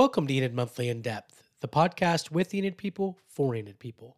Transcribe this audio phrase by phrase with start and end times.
[0.00, 4.16] Welcome to Enid Monthly in Depth, the podcast with Enid people for Enid people.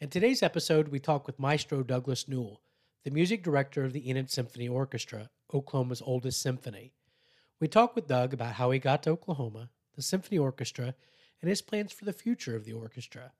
[0.00, 2.60] In today's episode, we talk with Maestro Douglas Newell,
[3.04, 6.92] the music director of the Enid Symphony Orchestra, Oklahoma's oldest symphony.
[7.60, 10.96] We talk with Doug about how he got to Oklahoma, the symphony orchestra,
[11.40, 13.30] and his plans for the future of the orchestra.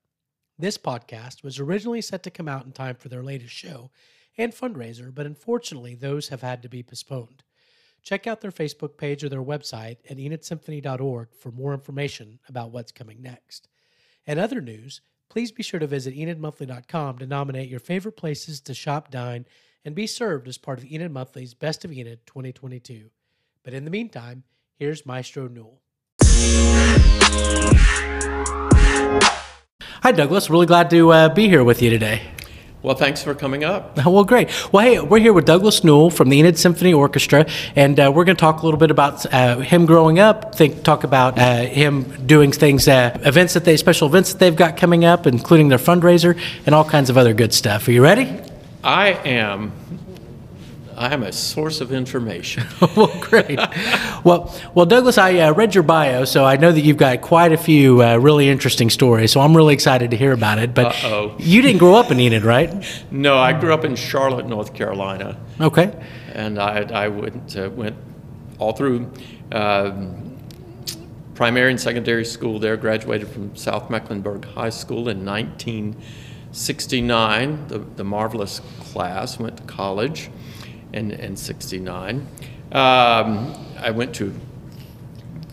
[0.57, 3.91] This podcast was originally set to come out in time for their latest show
[4.39, 7.43] and fundraiser, but unfortunately, those have had to be postponed.
[8.03, 12.91] Check out their Facebook page or their website at enidsymphony.org for more information about what's
[12.91, 13.69] coming next.
[14.27, 18.75] And other news, please be sure to visit enidmonthly.com to nominate your favorite places to
[18.75, 19.47] shop, dine,
[19.85, 23.11] and be served as part of Enid Monthly's Best of Enid 2022.
[23.63, 24.43] But in the meantime,
[24.75, 25.81] here's Maestro Newell.
[30.03, 30.51] Hi, Douglas.
[30.51, 32.23] Really glad to uh, be here with you today.
[32.83, 34.05] Well, thanks for coming up.
[34.05, 34.51] Well, great.
[34.73, 37.47] Well, hey, we're here with Douglas Newell from the Enid Symphony Orchestra,
[37.77, 40.57] and uh, we're going to talk a little bit about uh, him growing up.
[40.57, 44.57] Think, talk about uh, him doing things, uh, events that they, special events that they've
[44.57, 47.87] got coming up, including their fundraiser and all kinds of other good stuff.
[47.87, 48.41] Are you ready?
[48.83, 49.71] I am.
[50.97, 52.65] I am a source of information.
[52.97, 53.59] well, great.
[54.25, 57.53] well, well, Douglas, I uh, read your bio, so I know that you've got quite
[57.53, 59.31] a few uh, really interesting stories.
[59.33, 60.75] So I'm really excited to hear about it.
[60.75, 61.37] But Uh-oh.
[61.39, 62.73] you didn't grow up in Enid, right?
[63.11, 65.93] no, I grew up in Charlotte, North Carolina, Okay.
[66.35, 67.97] and I, I went uh, went
[68.59, 69.11] all through
[69.53, 70.37] um,
[71.35, 72.77] primary and secondary school there.
[72.77, 77.69] Graduated from South Mecklenburg High School in 1969.
[77.69, 80.31] The, the marvelous class went to college
[80.93, 82.27] in in '69.
[82.73, 84.33] Um, I went to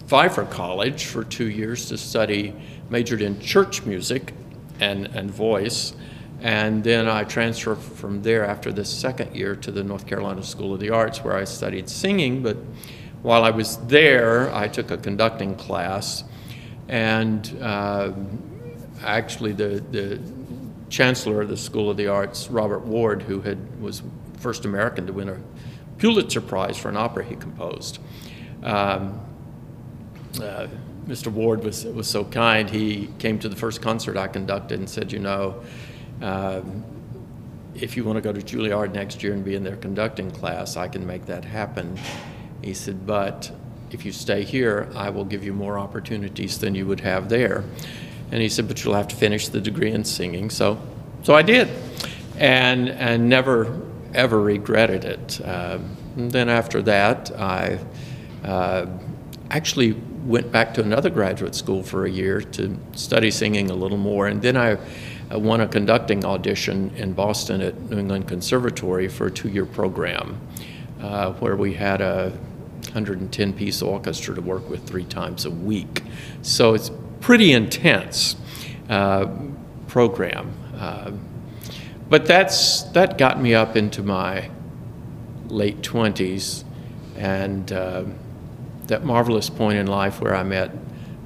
[0.07, 2.55] Pfeiffer College for two years to study,
[2.89, 4.33] majored in church music
[4.79, 5.93] and, and voice.
[6.41, 10.73] And then I transferred from there after the second year to the North Carolina School
[10.73, 12.41] of the Arts, where I studied singing.
[12.41, 12.57] But
[13.21, 16.23] while I was there, I took a conducting class.
[16.87, 18.13] And uh,
[19.03, 20.19] actually, the, the
[20.89, 24.01] chancellor of the School of the Arts, Robert Ward, who had, was
[24.39, 25.37] first American to win a
[25.97, 27.99] Pulitzer Prize for an opera he composed,
[28.63, 29.19] um,
[30.41, 30.67] uh,
[31.07, 31.31] Mr.
[31.31, 32.69] Ward was, was so kind.
[32.69, 35.63] He came to the first concert I conducted and said, you know,
[36.21, 36.83] um,
[37.73, 40.77] if you want to go to Juilliard next year and be in their conducting class,
[40.77, 41.97] I can make that happen.
[42.61, 43.51] He said, but
[43.91, 47.63] if you stay here, I will give you more opportunities than you would have there.
[48.31, 50.49] And he said, but you'll have to finish the degree in singing.
[50.49, 50.79] So,
[51.23, 51.69] so I did,
[52.37, 53.81] and and never
[54.13, 55.41] ever regretted it.
[55.45, 57.79] Um, and then after that, I
[58.43, 58.87] uh,
[59.49, 59.93] actually
[60.25, 64.27] went back to another graduate school for a year to study singing a little more,
[64.27, 64.77] and then I
[65.31, 70.39] uh, won a conducting audition in Boston at New England Conservatory for a two-year program,
[71.01, 72.37] uh, where we had a
[72.81, 76.03] 110-piece orchestra to work with three times a week.
[76.41, 78.35] So it's pretty intense
[78.89, 79.27] uh,
[79.87, 80.53] program.
[82.09, 84.49] But that's that got me up into my
[85.47, 86.63] late 20s
[87.15, 88.03] and uh,
[88.87, 90.71] that marvelous point in life where I met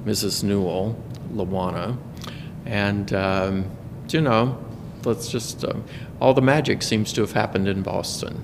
[0.04, 0.42] Mrs.
[0.44, 1.02] Newell,
[1.32, 1.96] Lawana,
[2.66, 3.70] and um,
[4.10, 4.62] you know,
[5.04, 5.84] let's just um,
[6.20, 8.42] all the magic seems to have happened in Boston.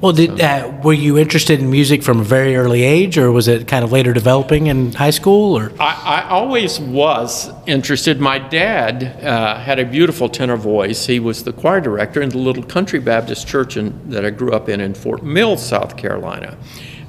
[0.00, 3.48] Well, did uh, were you interested in music from a very early age, or was
[3.48, 5.56] it kind of later developing in high school?
[5.56, 8.20] Or I, I always was interested.
[8.20, 11.06] My dad uh, had a beautiful tenor voice.
[11.06, 14.52] He was the choir director in the little country Baptist church in, that I grew
[14.52, 16.56] up in in Fort Mill, South Carolina.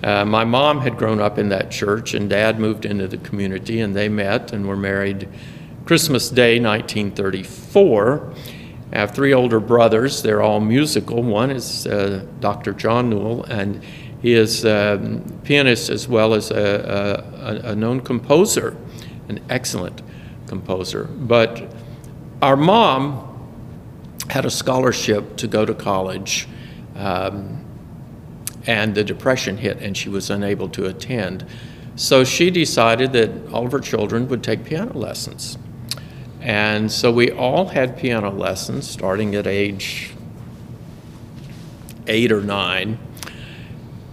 [0.04, 3.80] Uh, my mom had grown up in that church, and dad moved into the community,
[3.80, 5.28] and they met and were married
[5.86, 8.34] Christmas Day, 1934.
[8.92, 10.22] I have three older brothers.
[10.22, 11.24] They're all musical.
[11.24, 12.74] One is uh, Dr.
[12.74, 13.82] John Newell, and
[14.22, 17.24] he is a um, pianist as well as a,
[17.64, 18.76] a, a known composer,
[19.30, 20.02] an excellent
[20.48, 21.06] composer.
[21.06, 21.74] But
[22.42, 23.28] our mom
[24.30, 26.48] had a scholarship to go to college,
[26.96, 27.66] um,
[28.68, 31.46] and the Depression hit, and she was unable to attend.
[31.96, 35.58] So she decided that all of her children would take piano lessons.
[36.42, 40.14] And so we all had piano lessons starting at age
[42.08, 42.98] eight or nine.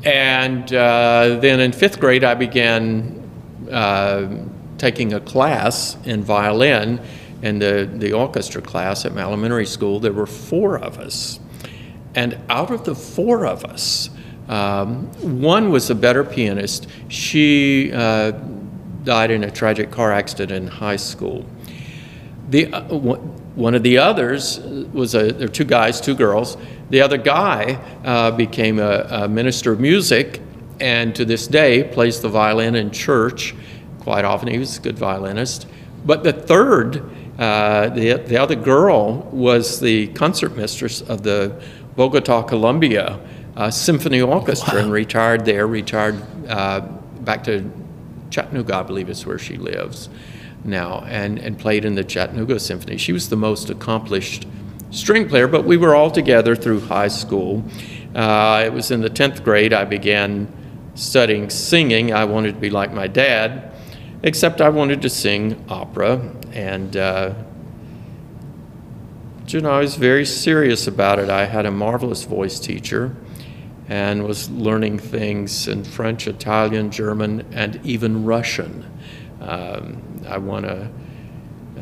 [0.04, 3.30] And uh, then in fifth grade, I began
[3.70, 4.28] uh,
[4.76, 7.00] taking a class in violin
[7.42, 9.98] in the, the orchestra class at my elementary school.
[9.98, 11.40] There were four of us.
[12.14, 14.10] And out of the four of us,
[14.48, 15.06] um,
[15.42, 16.88] one was a better pianist.
[17.08, 18.32] She uh,
[19.04, 21.44] died in a tragic car accident in high school.
[22.48, 26.56] The, uh, one of the others was a, there were two guys, two girls.
[26.88, 27.74] The other guy
[28.04, 30.40] uh, became a, a, minister of music
[30.80, 33.54] and to this day plays the violin in church
[34.00, 34.48] quite often.
[34.48, 35.66] He was a good violinist.
[36.06, 37.02] But the third,
[37.38, 41.60] uh, the, the other girl, was the concert mistress of the
[41.96, 43.20] Bogota, Colombia
[43.56, 44.80] uh, Symphony Orchestra wow.
[44.84, 46.80] and retired there, retired uh,
[47.20, 47.70] back to
[48.30, 50.08] Chattanooga, I believe is where she lives
[50.64, 52.96] now, and, and played in the Chattanooga Symphony.
[52.96, 54.46] She was the most accomplished
[54.90, 57.64] string player, but we were all together through high school.
[58.14, 60.52] Uh, it was in the 10th grade I began
[60.94, 62.12] studying singing.
[62.12, 63.72] I wanted to be like my dad,
[64.22, 66.34] except I wanted to sing opera.
[66.52, 67.34] And, uh,
[69.46, 71.30] you know, I was very serious about it.
[71.30, 73.16] I had a marvelous voice teacher
[73.88, 78.84] and was learning things in French, Italian, German, and even Russian.
[79.40, 80.90] Um, I won a,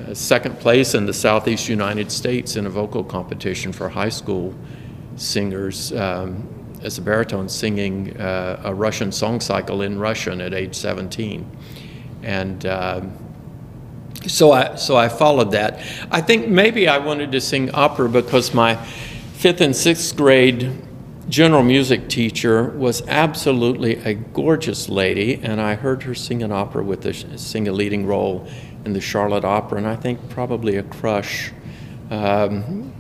[0.09, 4.55] a, second place in the Southeast United States in a vocal competition for high school
[5.17, 6.47] singers um,
[6.83, 11.51] as a baritone singing uh, a Russian song cycle in Russian at age 17.
[12.23, 13.13] And um,
[14.27, 15.81] so I, so I followed that.
[16.11, 18.77] I think maybe I wanted to sing opera because my
[19.35, 20.83] fifth and sixth grade
[21.29, 26.85] general music teacher was absolutely a gorgeous lady, and I heard her sing an opera
[26.85, 28.47] with the, sing a leading role
[28.85, 31.53] in the Charlotte Opera, and I think probably a crush
[32.11, 32.93] um,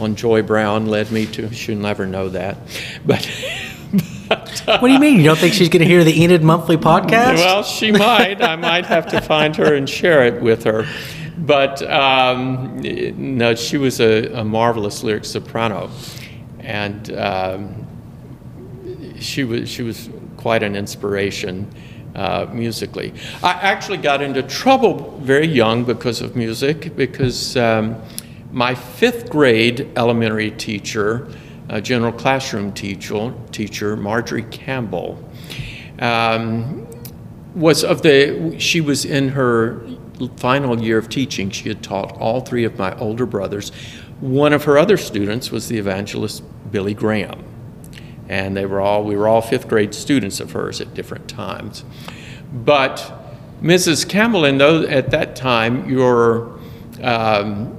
[0.00, 1.52] on Joy Brown led me to.
[1.52, 2.56] She'll never know that,
[3.06, 3.30] but.
[4.28, 5.18] but uh, what do you mean?
[5.18, 7.36] You don't think she's going to hear the Enid Monthly podcast?
[7.36, 8.42] Well, she might.
[8.42, 10.86] I might have to find her and share it with her.
[11.38, 12.80] But um,
[13.16, 15.90] no, she was a, a marvelous lyric soprano
[16.66, 17.86] and um,
[19.18, 21.72] she was she was quite an inspiration
[22.14, 23.14] uh, musically.
[23.42, 27.96] I actually got into trouble very young because of music because um,
[28.50, 31.28] my fifth grade elementary teacher,
[31.82, 35.22] general classroom teacher, teacher Marjorie Campbell,
[36.00, 36.86] um,
[37.54, 39.80] was of the she was in her
[40.36, 41.50] final year of teaching.
[41.50, 43.70] She had taught all three of my older brothers.
[44.20, 47.44] One of her other students was the evangelist Billy Graham.
[48.28, 51.84] And they were all, we were all fifth grade students of hers at different times.
[52.52, 53.12] But
[53.62, 54.08] Mrs.
[54.08, 56.58] Campbell, in those, at that time, your
[57.02, 57.76] um,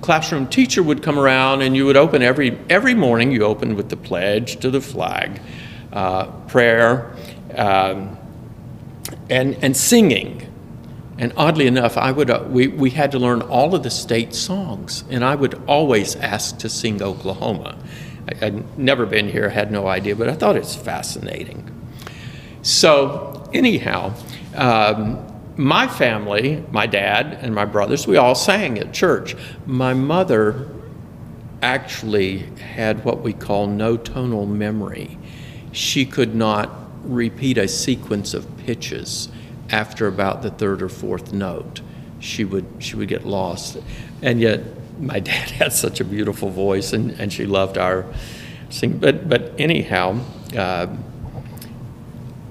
[0.00, 3.88] classroom teacher would come around and you would open every, every morning, you opened with
[3.90, 5.40] the pledge to the flag,
[5.92, 7.14] uh, prayer,
[7.54, 8.16] um,
[9.28, 10.49] and, and singing.
[11.20, 14.34] And oddly enough, I would, uh, we, we had to learn all of the state
[14.34, 17.76] songs, and I would always ask to sing Oklahoma.
[18.40, 21.70] I, would never been here, had no idea, but I thought it's fascinating.
[22.62, 24.14] So, anyhow,
[24.54, 25.26] um,
[25.58, 29.36] my family, my dad and my brothers, we all sang at church.
[29.66, 30.70] My mother
[31.60, 35.18] actually had what we call no tonal memory.
[35.72, 36.70] She could not
[37.04, 39.28] repeat a sequence of pitches
[39.70, 41.80] after about the third or fourth note.
[42.18, 43.78] She would, she would get lost.
[44.22, 44.60] And yet,
[45.00, 48.06] my dad had such a beautiful voice, and, and she loved our
[48.68, 48.98] sing.
[48.98, 50.20] But but anyhow,
[50.56, 50.86] uh,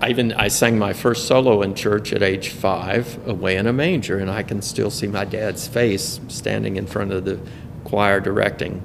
[0.02, 3.74] I even I sang my first solo in church at age five, away in a
[3.74, 7.40] manger, and I can still see my dad's face standing in front of the
[7.84, 8.82] choir directing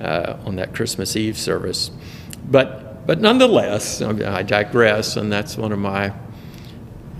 [0.00, 1.90] uh, on that Christmas Eve service.
[2.44, 6.12] But but nonetheless, I digress, and that's one of my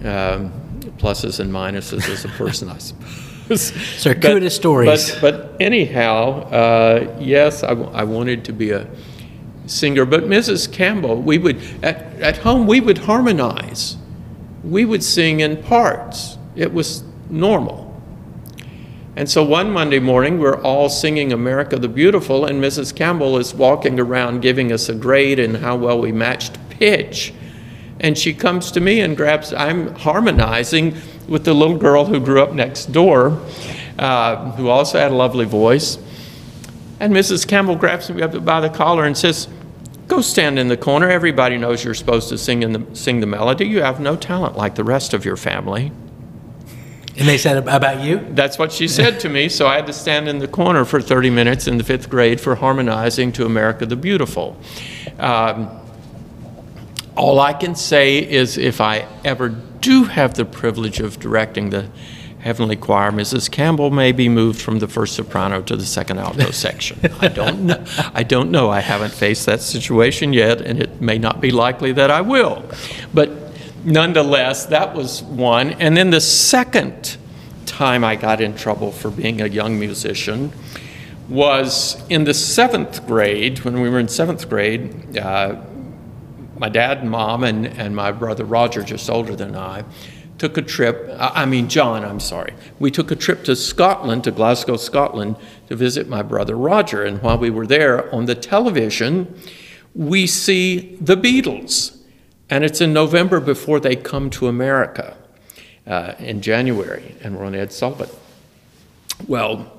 [0.05, 0.53] um,
[0.99, 3.25] pluses and minuses as a person, I suppose.
[4.01, 5.13] Circuitous stories.
[5.13, 8.89] But, but anyhow, uh, yes, I, I wanted to be a
[9.67, 10.05] singer.
[10.05, 10.71] But Mrs.
[10.73, 13.97] Campbell, we would, at, at home, we would harmonize.
[14.63, 16.39] We would sing in parts.
[16.57, 17.85] It was normal.
[19.17, 22.95] And so one Monday morning, we're all singing America the Beautiful, and Mrs.
[22.95, 27.33] Campbell is walking around giving us a grade in how well we matched pitch.
[28.05, 30.95] And she comes to me and grabs, I'm harmonizing
[31.27, 33.41] with the little girl who grew up next door,
[33.99, 35.97] uh, who also had a lovely voice.
[37.01, 37.49] And Mrs.
[37.49, 39.49] Campbell grabs me up by the collar and says,
[40.07, 41.09] Go stand in the corner.
[41.09, 43.65] Everybody knows you're supposed to sing, in the, sing the melody.
[43.65, 45.91] You have no talent like the rest of your family.
[47.17, 48.19] And they said about you?
[48.33, 49.49] That's what she said to me.
[49.49, 52.39] So I had to stand in the corner for 30 minutes in the fifth grade
[52.39, 54.59] for harmonizing to America the Beautiful.
[55.19, 55.81] Um,
[57.17, 61.89] all I can say is if I ever do have the privilege of directing the
[62.41, 63.51] Heavenly Choir, Mrs.
[63.51, 67.01] Campbell may be moved from the first soprano to the second alto section.
[67.21, 67.83] I don't know.
[68.13, 68.69] I don't know.
[68.71, 72.63] I haven't faced that situation yet, and it may not be likely that I will.
[73.15, 73.31] But
[73.85, 75.73] nonetheless, that was one.
[75.75, 77.17] And then the second
[77.65, 80.53] time I got in trouble for being a young musician
[81.31, 85.17] was in the seventh grade, when we were in seventh grade.
[85.17, 85.63] Uh,
[86.65, 89.85] my dad and mom and, and my brother Roger, just older than I,
[90.39, 92.55] took a trip, I mean, John, I'm sorry.
[92.79, 95.37] We took a trip to Scotland, to Glasgow, Scotland,
[95.69, 97.05] to visit my brother Roger.
[97.05, 99.39] And while we were there on the television,
[99.95, 101.99] we see the Beatles.
[102.49, 105.19] And it's in November before they come to America
[105.87, 108.09] uh, in January, and we're on Ed Sullivan.
[109.29, 109.71] Well,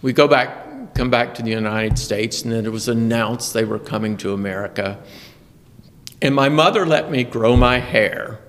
[0.00, 3.66] we go back, come back to the United States, and then it was announced they
[3.66, 4.98] were coming to America.
[6.20, 8.40] And my mother let me grow my hair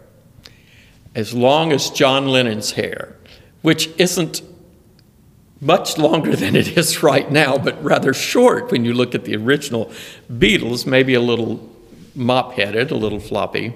[1.15, 3.15] as long as John Lennon's hair,
[3.61, 4.41] which isn't
[5.61, 9.35] much longer than it is right now, but rather short when you look at the
[9.35, 9.91] original
[10.31, 11.69] Beatles, maybe a little
[12.15, 13.73] mop headed, a little floppy,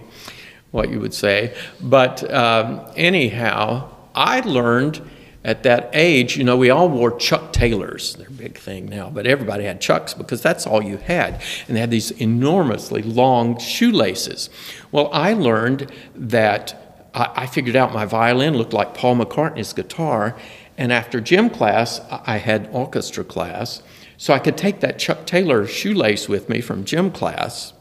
[0.71, 1.55] what you would say.
[1.81, 5.01] But um, anyhow, I learned
[5.45, 8.15] at that age, you know, we all wore Chuck Taylors.
[8.15, 11.41] They're a big thing now, but everybody had Chucks because that's all you had.
[11.67, 14.49] And they had these enormously long shoelaces.
[14.91, 16.79] Well, I learned that
[17.13, 20.35] I, figured out my violin looked like Paul McCartney's guitar.
[20.77, 23.83] And after gym class, I had orchestra class.
[24.17, 27.73] So I could take that Chuck Taylor shoelace with me from gym class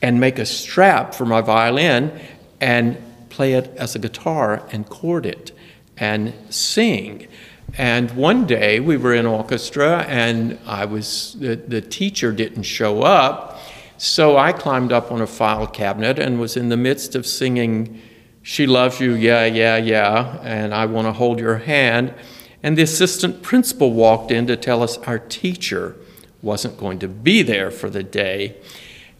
[0.00, 2.18] and make a strap for my violin
[2.60, 2.96] and
[3.28, 5.52] play it as a guitar and chord it
[5.96, 7.28] and sing.
[7.78, 13.02] And one day we were in orchestra and I was the, the teacher didn't show
[13.02, 13.58] up.
[13.98, 18.00] So I climbed up on a file cabinet and was in the midst of singing
[18.42, 22.12] she loves you, yeah, yeah, yeah, and I want to hold your hand.
[22.62, 25.96] And the assistant principal walked in to tell us our teacher
[26.42, 28.56] wasn't going to be there for the day.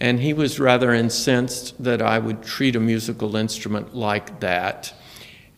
[0.00, 4.93] And he was rather incensed that I would treat a musical instrument like that.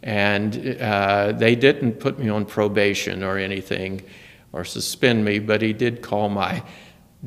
[0.05, 4.03] And uh, they didn't put me on probation or anything
[4.53, 6.63] or suspend me, but he did call my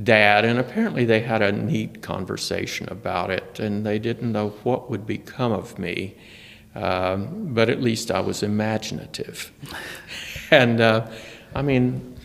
[0.04, 4.90] dad, and apparently they had a neat conversation about it, and they didn't know what
[4.90, 6.16] would become of me.
[6.76, 9.52] Um, but at least I was imaginative.
[10.52, 11.10] and uh,
[11.56, 12.16] I mean,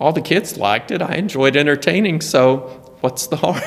[0.00, 1.02] all the kids liked it.
[1.02, 3.60] I enjoyed entertaining, so what's the harm?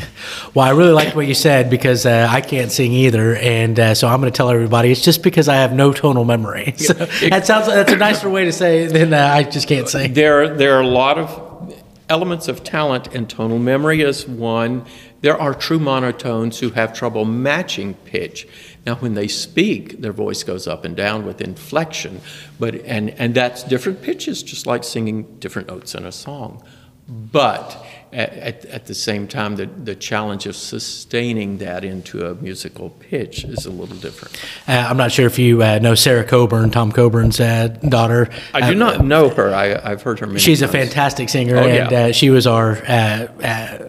[0.54, 3.94] well, I really liked what you said because uh, I can't sing either, and uh,
[3.94, 6.74] so I'm going to tell everybody it's just because I have no tonal memory.
[6.88, 9.86] So that sounds that's a nicer way to say it than uh, I just can't
[9.88, 10.14] sing.
[10.14, 11.74] There, there are a lot of
[12.08, 14.86] elements of talent, and tonal memory is one.
[15.20, 18.48] There are true monotones who have trouble matching pitch.
[18.86, 22.22] Now, when they speak, their voice goes up and down with inflection,
[22.58, 26.62] but and and that's different pitches, just like singing different notes in a song.
[27.08, 32.90] But at, at, the same time, the, the challenge of sustaining that into a musical
[32.90, 34.40] pitch is a little different.
[34.66, 38.30] Uh, I'm not sure if you uh, know Sarah Coburn, Tom Coburn's uh, daughter.
[38.54, 39.54] I do uh, not know her.
[39.54, 40.74] I, have heard her many She's times.
[40.74, 41.98] a fantastic singer, oh, and yeah.
[41.98, 43.26] Uh, she was our uh,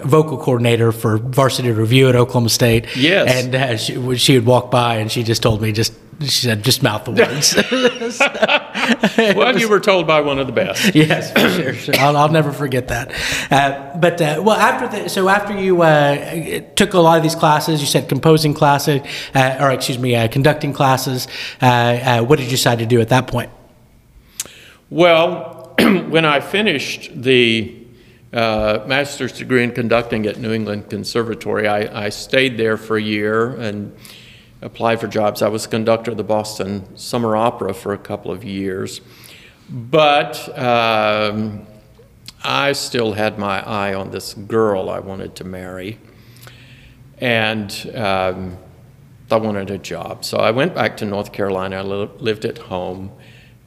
[0.04, 2.96] vocal coordinator for Varsity Revue at Oklahoma State.
[2.96, 3.54] Yes.
[3.54, 6.84] And she, she would walk by, and she just told me, just she said, just
[6.84, 7.56] mouth the words.
[9.18, 10.94] well, was, you were told by one of the best.
[11.00, 11.74] Yes, for sure.
[11.74, 11.96] sure.
[11.98, 13.14] I'll, I'll, never forget that.
[13.50, 17.36] Uh, but uh, well, after the, so after you uh, took a lot of these
[17.36, 19.02] classes, you said composing classes,
[19.34, 21.28] uh, or excuse me, uh, conducting classes.
[21.62, 23.50] Uh, what did you decide to do at that point?
[24.90, 27.78] Well, when I finished the
[28.34, 33.56] master's degree in conducting at New England Conservatory, I, I stayed there for a year
[33.56, 33.96] and
[34.62, 35.42] applied for jobs.
[35.42, 39.02] I was conductor of the Boston Summer Opera for a couple of years.
[39.70, 41.66] But um,
[42.44, 46.00] I still had my eye on this girl I wanted to marry.
[47.20, 48.58] And um,
[49.32, 50.26] I wanted a job.
[50.26, 51.78] So I went back to North Carolina.
[51.78, 53.12] I li- lived at home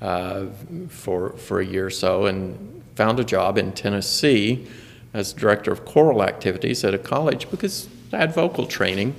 [0.00, 0.46] uh,
[0.88, 4.66] for, for a year or so and found a job in Tennessee
[5.14, 9.14] as director of choral activities at a college because I had vocal training.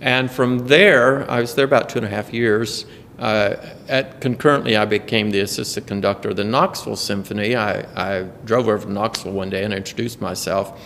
[0.00, 2.86] And from there, I was there about two and a half years.
[3.18, 3.56] Uh,
[3.88, 7.56] at, concurrently, I became the assistant conductor of the Knoxville Symphony.
[7.56, 10.80] I, I drove over to Knoxville one day and introduced myself.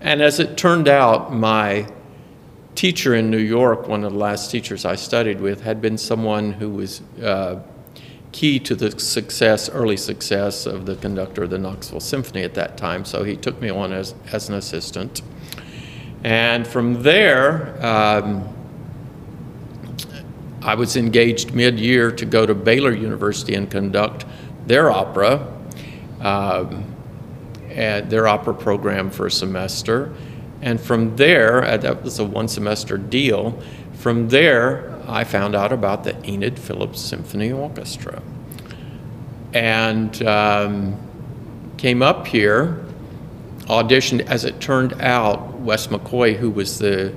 [0.00, 1.86] And as it turned out, my
[2.74, 6.52] teacher in New York, one of the last teachers I studied with, had been someone
[6.52, 7.60] who was uh,
[8.32, 12.76] key to the success, early success of the conductor of the Knoxville Symphony at that
[12.76, 13.04] time.
[13.04, 15.22] So he took me on as, as an assistant.
[16.24, 18.48] And from there, um,
[20.62, 24.24] I was engaged mid year to go to Baylor University and conduct
[24.66, 25.46] their opera,
[26.20, 26.84] um,
[27.68, 30.14] their opera program for a semester.
[30.62, 33.62] And from there, uh, that was a one semester deal.
[33.92, 38.22] From there, I found out about the Enid Phillips Symphony Orchestra.
[39.52, 40.96] And um,
[41.76, 42.83] came up here,
[43.66, 44.26] auditioned.
[44.26, 47.14] As it turned out, Wes McCoy, who was the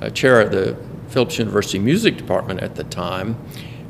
[0.00, 0.76] uh, chair of the
[1.08, 3.36] Phillips University Music Department at the time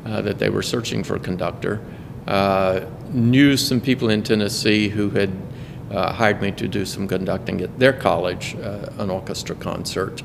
[0.07, 1.81] uh, that they were searching for a conductor.
[2.27, 5.31] Uh, knew some people in Tennessee who had
[5.91, 10.23] uh, hired me to do some conducting at their college, uh, an orchestra concert.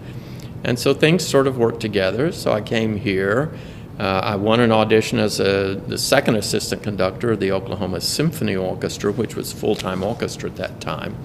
[0.64, 2.32] And so things sort of worked together.
[2.32, 3.54] So I came here.
[4.00, 8.56] Uh, I won an audition as a, the second assistant conductor of the Oklahoma Symphony
[8.56, 11.16] Orchestra, which was full-time orchestra at that time.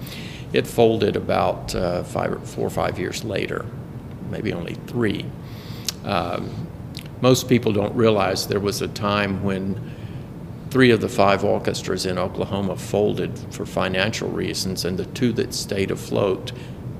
[0.53, 3.65] It folded about uh, five, four or five years later,
[4.29, 5.25] maybe only three.
[6.03, 6.67] Um,
[7.21, 9.91] most people don't realize there was a time when
[10.71, 15.53] three of the five orchestras in Oklahoma folded for financial reasons, and the two that
[15.53, 16.51] stayed afloat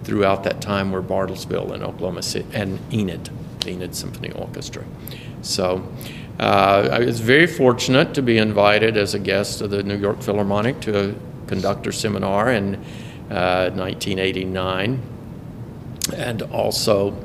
[0.03, 3.29] throughout that time were Bartlesville and Oklahoma City and Enid,
[3.65, 4.83] Enid Symphony Orchestra.
[5.41, 5.87] So
[6.39, 10.21] uh, I was very fortunate to be invited as a guest of the New York
[10.21, 11.15] Philharmonic to a
[11.47, 12.79] conductor seminar in uh,
[13.33, 15.01] 1989,
[16.15, 17.15] and also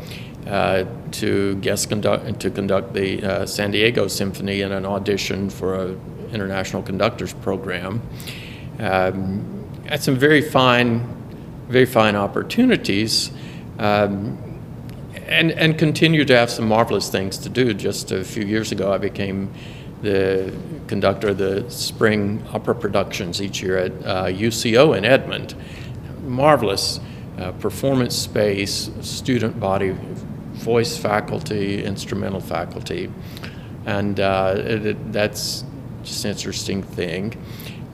[0.46, 5.74] uh, to guest conduct to conduct the uh, San Diego Symphony in an audition for
[5.74, 5.96] a
[6.32, 8.02] international conductors program.
[8.78, 11.00] Um, had some very fine,
[11.68, 13.30] very fine opportunities.
[13.78, 14.42] Um,
[15.26, 17.74] and, and continue to have some marvelous things to do.
[17.74, 19.52] Just a few years ago, I became
[20.02, 25.54] the conductor of the spring opera productions each year at uh, UCO in Edmond.
[26.26, 27.00] Marvelous
[27.38, 29.96] uh, performance space, student body,
[30.52, 33.10] voice faculty, instrumental faculty,
[33.84, 35.64] and uh, it, it, that's
[36.02, 37.40] just an interesting thing.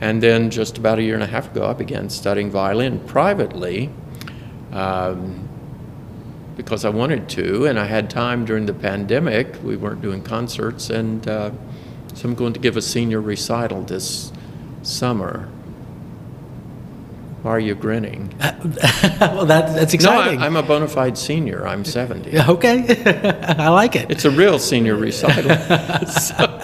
[0.00, 3.90] And then just about a year and a half ago, I began studying violin privately.
[4.72, 5.48] Um,
[6.56, 9.56] because I wanted to, and I had time during the pandemic.
[9.62, 11.50] We weren't doing concerts, and uh,
[12.14, 14.32] so I'm going to give a senior recital this
[14.82, 15.48] summer.
[17.42, 18.32] Why are you grinning?
[18.40, 20.38] well, that, that's exciting.
[20.38, 21.66] No, I, am a bona fide senior.
[21.66, 22.38] I'm 70.
[22.52, 22.84] Okay,
[23.58, 24.10] I like it.
[24.10, 25.56] It's a real senior recital.
[26.06, 26.60] so.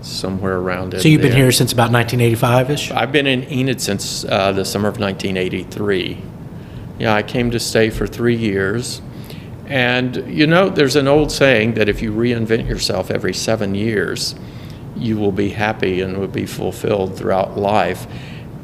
[0.01, 1.01] somewhere around it.
[1.01, 2.91] So you've been here since about 1985-ish?
[2.91, 6.21] I've been in Enid since uh, the summer of 1983.
[6.99, 9.01] Yeah, I came to stay for three years.
[9.67, 14.35] And you know, there's an old saying that if you reinvent yourself every seven years,
[15.03, 18.07] you will be happy and will be fulfilled throughout life.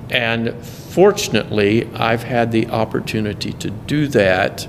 [0.10, 4.68] And fortunately, I've had the opportunity to do that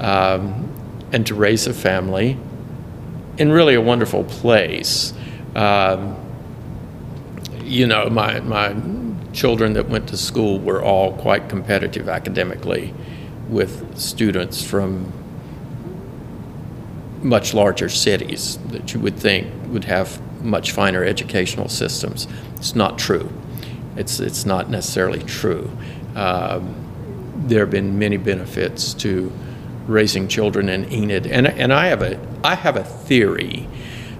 [0.00, 0.72] um,
[1.12, 2.36] and to raise a family
[3.38, 5.14] in really a wonderful place.
[5.54, 6.16] Um,
[7.64, 8.74] you know, my, my
[9.32, 12.94] children that went to school were all quite competitive academically
[13.48, 15.12] with students from
[17.22, 22.26] much larger cities that you would think would have much finer educational systems.
[22.56, 23.30] It's not true.
[23.96, 25.70] It's, it's not necessarily true.
[26.14, 26.74] Um,
[27.46, 29.32] there have been many benefits to
[29.86, 33.66] raising children in Enid, and, and I, have a, I have a theory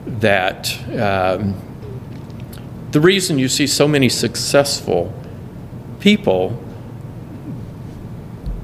[0.06, 1.54] that um,
[2.90, 5.12] the reason you see so many successful
[6.00, 6.62] people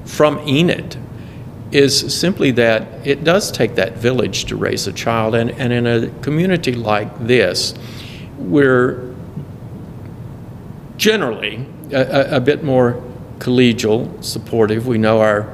[0.05, 0.97] from Enid
[1.75, 5.35] is simply that it does take that village to raise a child.
[5.35, 7.73] And, and in a community like this,
[8.37, 9.13] we're
[10.95, 13.03] generally a, a, bit more
[13.39, 14.87] collegial, supportive.
[14.87, 15.53] We know our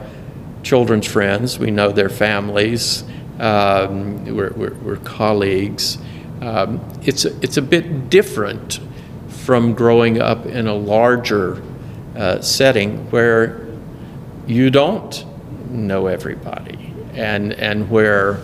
[0.62, 3.04] children's friends, we know their families,
[3.40, 5.98] um, we're, we're, we're, colleagues.
[6.42, 8.80] Um, it's, a, it's a bit different
[9.28, 11.64] from growing up in a larger
[12.16, 13.66] uh, setting where
[14.46, 15.26] you don't
[15.72, 18.42] know everybody and, and where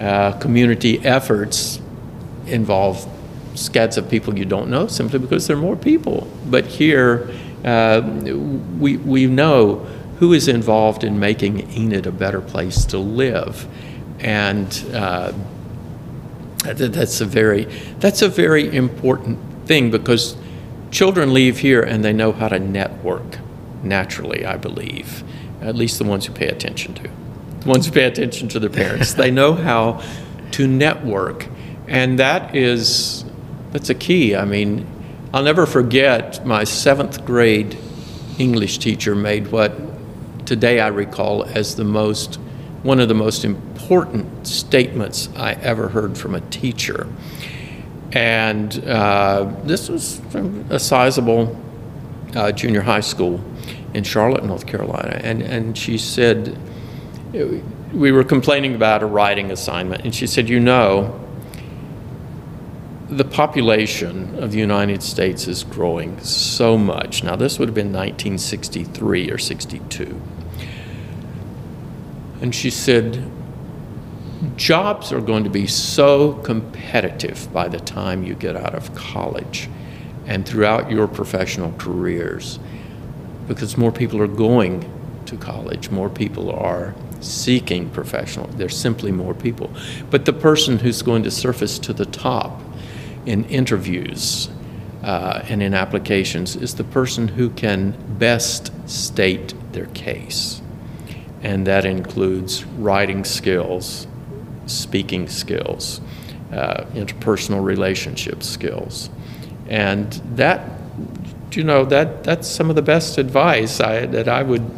[0.00, 1.80] uh, community efforts
[2.46, 3.08] involve
[3.54, 6.28] scads of people you don't know simply because there are more people.
[6.46, 7.30] But here,
[7.64, 8.02] uh,
[8.78, 9.76] we, we know
[10.18, 13.66] who is involved in making Enid a better place to live.
[14.20, 15.32] And uh,
[16.64, 17.64] that's a very
[17.98, 20.36] that's a very important thing because
[20.90, 23.38] children leave here and they know how to network
[23.82, 25.22] naturally, I believe.
[25.64, 27.02] At least the ones who pay attention to.
[27.60, 29.14] The ones who pay attention to their parents.
[29.14, 30.02] they know how
[30.52, 31.48] to network.
[31.88, 33.24] And that is
[33.72, 34.36] that's a key.
[34.36, 34.86] I mean,
[35.32, 37.76] I'll never forget my seventh grade
[38.38, 39.72] English teacher made what
[40.46, 42.36] today I recall as the most,
[42.82, 47.08] one of the most important statements I ever heard from a teacher.
[48.12, 51.60] And uh, this was from a sizable
[52.36, 53.42] uh, junior high school
[53.94, 55.20] in Charlotte, North Carolina.
[55.22, 56.58] And, and she said,
[57.92, 61.20] we were complaining about a writing assignment, and she said, You know,
[63.08, 67.22] the population of the United States is growing so much.
[67.22, 70.20] Now, this would have been 1963 or 62.
[72.40, 73.30] And she said,
[74.56, 79.68] jobs are going to be so competitive by the time you get out of college
[80.26, 82.58] and throughout your professional careers
[83.46, 84.90] because more people are going
[85.26, 88.46] to college, more people are seeking professional.
[88.48, 89.70] There's simply more people.
[90.10, 92.60] But the person who's going to surface to the top
[93.26, 94.50] in interviews
[95.02, 100.60] uh, and in applications is the person who can best state their case.
[101.42, 104.06] And that includes writing skills,
[104.66, 106.00] speaking skills,
[106.52, 109.10] uh, interpersonal relationship skills.
[109.68, 110.70] And that,
[111.56, 114.68] you know, that, that's some of the best advice I, that I would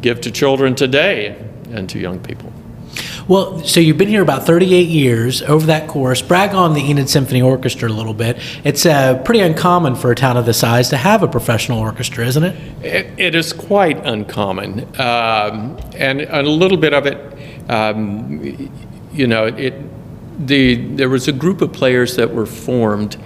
[0.00, 1.36] give to children today
[1.70, 2.52] and to young people.
[3.28, 5.42] Well, so you've been here about 38 years.
[5.42, 8.38] Over that course, brag on the Enid Symphony Orchestra a little bit.
[8.64, 12.26] It's uh, pretty uncommon for a town of this size to have a professional orchestra,
[12.26, 12.84] isn't it?
[12.84, 14.80] it, it is quite uncommon.
[14.98, 18.72] Um, and a little bit of it, um,
[19.12, 19.74] you know, it,
[20.44, 23.16] the, there was a group of players that were formed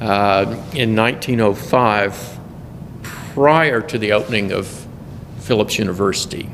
[0.00, 2.38] in 1905
[3.34, 4.86] prior to the opening of
[5.38, 6.50] Phillips University.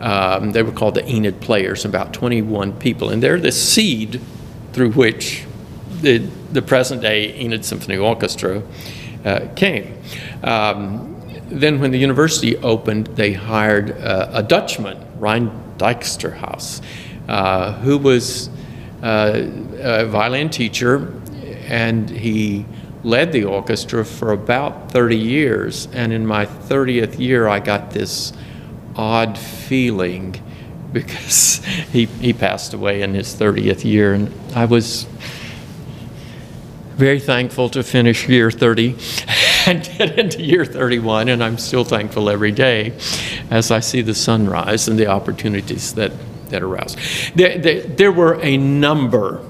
[0.00, 4.20] Um, they were called the Enid Players, about 21 people, and they're the seed
[4.72, 5.44] through which
[6.02, 6.18] the,
[6.52, 8.62] the present day Enid Symphony Orchestra
[9.24, 9.98] uh, came.
[10.42, 11.10] Um,
[11.48, 16.82] then, when the university opened, they hired uh, a Dutchman, Rein Dijksterhuis,
[17.28, 18.48] uh, who was
[19.02, 19.48] uh,
[19.78, 21.12] a violin teacher,
[21.66, 22.66] and he
[23.04, 25.88] led the orchestra for about 30 years.
[25.92, 28.32] And in my 30th year, I got this
[28.96, 30.40] odd feeling
[30.92, 34.14] because he, he passed away in his 30th year.
[34.14, 35.06] And I was
[36.96, 38.96] very thankful to finish year 30
[39.66, 41.28] and get into year 31.
[41.28, 42.96] And I'm still thankful every day
[43.50, 46.12] as I see the sunrise and the opportunities that,
[46.50, 46.96] that arouse.
[47.34, 49.44] There, there, there were a number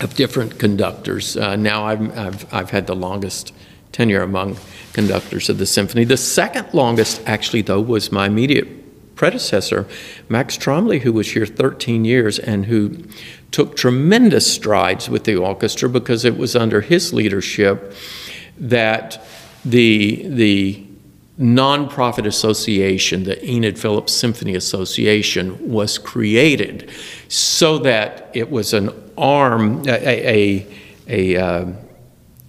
[0.00, 1.36] of different conductors.
[1.36, 3.52] Uh, now I've, I've, I've had the longest
[3.92, 4.56] tenure among
[4.92, 6.04] conductors of the symphony.
[6.04, 9.86] The second longest, actually, though, was my immediate predecessor,
[10.28, 13.02] Max Tromley, who was here 13 years and who
[13.50, 17.92] took tremendous strides with the orchestra because it was under his leadership
[18.56, 19.26] that
[19.64, 20.87] the, the
[21.38, 26.90] nonprofit association, the Enid Phillips Symphony Association, was created
[27.28, 30.66] so that it was an arm, a, a,
[31.06, 31.66] a, uh,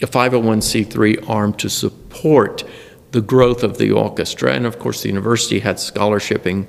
[0.02, 2.64] a 501c3 arm to support
[3.12, 4.54] the growth of the orchestra.
[4.54, 6.68] And of course, the university had scholarshiping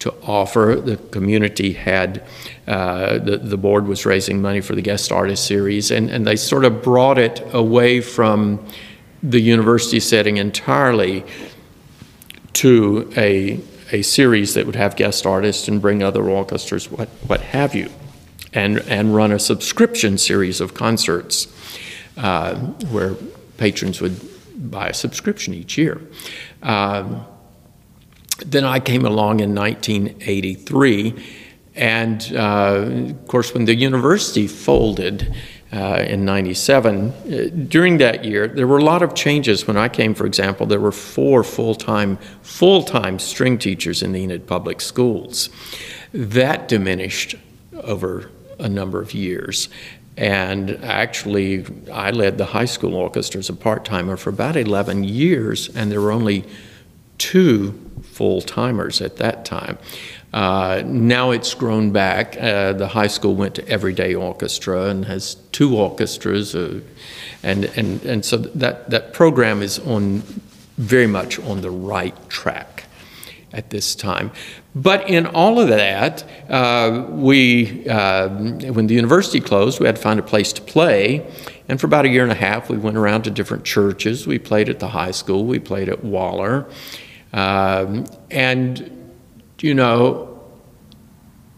[0.00, 0.80] to offer.
[0.84, 2.26] The community had,
[2.66, 6.36] uh, the, the board was raising money for the guest artist series, and, and they
[6.36, 8.66] sort of brought it away from
[9.22, 11.24] the university setting entirely
[12.54, 13.60] to a,
[13.92, 17.90] a series that would have guest artists and bring other orchestras, what, what have you,
[18.52, 21.48] and, and run a subscription series of concerts
[22.16, 22.54] uh,
[22.90, 23.14] where
[23.58, 24.20] patrons would
[24.70, 26.00] buy a subscription each year.
[26.62, 27.26] Um,
[28.46, 31.14] then I came along in 1983.
[31.76, 35.34] And uh, of course, when the university folded
[35.74, 39.66] uh, in 97, uh, during that year, there were a lot of changes.
[39.66, 44.12] When I came, for example, there were four full time, full time string teachers in
[44.12, 45.50] the Enid Public Schools.
[46.12, 47.34] That diminished
[47.82, 49.68] over a number of years.
[50.16, 55.02] And actually, I led the high school orchestra as a part timer for about 11
[55.02, 56.44] years, and there were only
[57.18, 59.76] two full timers at that time.
[60.34, 62.36] Uh, now it's grown back.
[62.40, 66.80] Uh, the high school went to everyday orchestra and has two orchestras, uh,
[67.44, 70.24] and and and so that that program is on
[70.76, 72.82] very much on the right track
[73.52, 74.32] at this time.
[74.74, 80.02] But in all of that, uh, we uh, when the university closed, we had to
[80.02, 81.24] find a place to play.
[81.68, 84.26] And for about a year and a half, we went around to different churches.
[84.26, 85.44] We played at the high school.
[85.44, 86.66] We played at Waller.
[87.32, 88.93] Um, and
[89.64, 90.42] you know,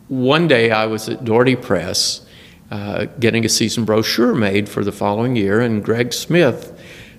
[0.06, 2.24] one day I was at Doherty Press
[2.70, 6.72] uh, getting a season brochure made for the following year, and Greg Smith,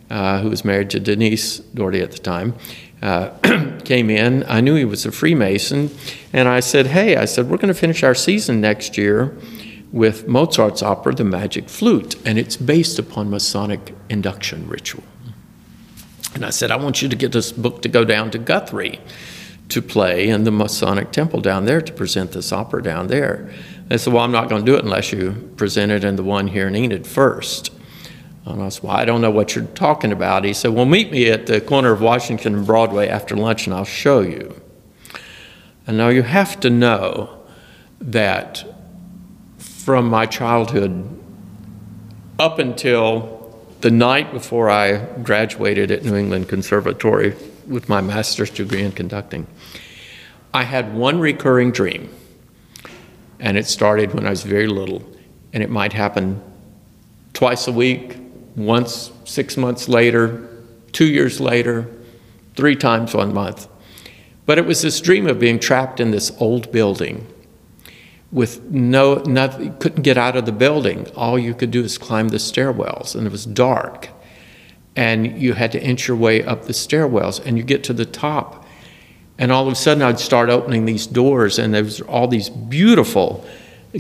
[0.10, 2.56] uh, who was married to Denise Doherty at the time,
[3.02, 3.32] uh,
[3.84, 4.46] came in.
[4.48, 5.92] I knew he was a Freemason,
[6.32, 9.38] and I said, Hey, I said, we're going to finish our season next year
[9.92, 15.04] with Mozart's opera, The Magic Flute, and it's based upon Masonic induction ritual.
[16.34, 19.02] And I said, I want you to get this book to go down to Guthrie
[19.70, 23.54] to play in the Masonic temple down there to present this opera down there.
[23.88, 26.24] They said, Well, I'm not going to do it unless you present it in the
[26.24, 27.72] one here in Enid first.
[28.46, 30.44] And I said, Well, I don't know what you're talking about.
[30.44, 33.76] He said, Well, meet me at the corner of Washington and Broadway after lunch and
[33.76, 34.62] I'll show you.
[35.86, 37.44] And now you have to know
[38.00, 38.64] that
[39.58, 41.18] from my childhood
[42.40, 43.38] up until
[43.82, 47.36] the night before I graduated at New England Conservatory
[47.68, 49.48] with my master's degree in conducting,
[50.54, 52.10] I had one recurring dream.
[53.40, 55.04] And it started when I was very little.
[55.54, 56.42] And it might happen
[57.34, 58.18] twice a week,
[58.56, 60.50] once six months later,
[60.92, 61.90] two years later,
[62.56, 63.68] three times one month.
[64.46, 67.28] But it was this dream of being trapped in this old building
[68.32, 72.28] with no nothing couldn't get out of the building all you could do is climb
[72.30, 74.10] the stairwells and it was dark
[74.96, 78.06] and you had to inch your way up the stairwells and you get to the
[78.06, 78.66] top
[79.38, 82.50] and all of a sudden i'd start opening these doors and there was all these
[82.50, 83.46] beautiful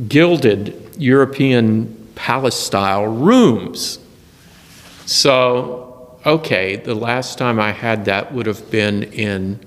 [0.07, 3.99] gilded european palace style rooms
[5.05, 9.59] so okay the last time i had that would have been in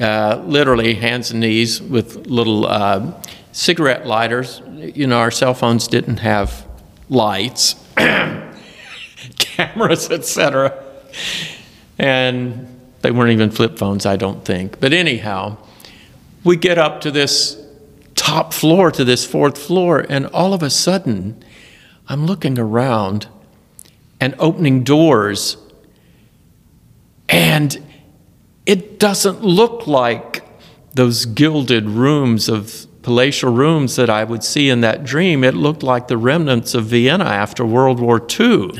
[0.00, 3.12] uh, literally hands and knees with little uh,
[3.52, 4.62] cigarette lighters.
[4.68, 6.66] You know, our cell phones didn't have
[7.08, 7.74] lights,
[9.60, 10.82] cameras, etc.
[11.98, 12.66] And
[13.02, 14.80] they weren't even flip phones, I don't think.
[14.80, 15.58] But anyhow,
[16.44, 17.56] we get up to this
[18.14, 21.42] top floor, to this fourth floor, and all of a sudden,
[22.08, 23.28] I'm looking around
[24.20, 25.56] and opening doors,
[27.28, 27.82] and
[28.66, 30.44] it doesn't look like
[30.92, 35.42] those gilded rooms of palatial rooms that I would see in that dream.
[35.42, 38.72] It looked like the remnants of Vienna after World War II.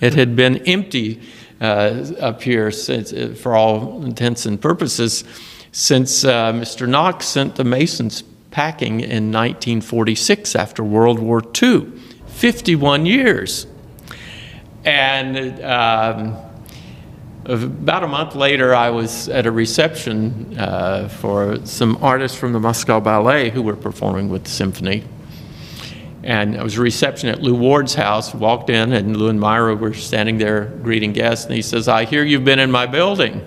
[0.00, 1.20] It had been empty
[1.60, 5.24] uh, up here since, uh, for all intents and purposes
[5.72, 6.88] since uh, Mr.
[6.88, 11.92] Knox sent the Masons packing in 1946 after World War II.
[12.26, 13.66] 51 years.
[14.84, 16.36] And um,
[17.44, 22.60] about a month later, I was at a reception uh, for some artists from the
[22.60, 25.04] Moscow Ballet who were performing with the symphony.
[26.28, 28.34] And it was a reception at Lew Ward's house.
[28.34, 31.46] Walked in, and Lew and Myra were standing there greeting guests.
[31.46, 33.46] And he says, I hear you've been in my building.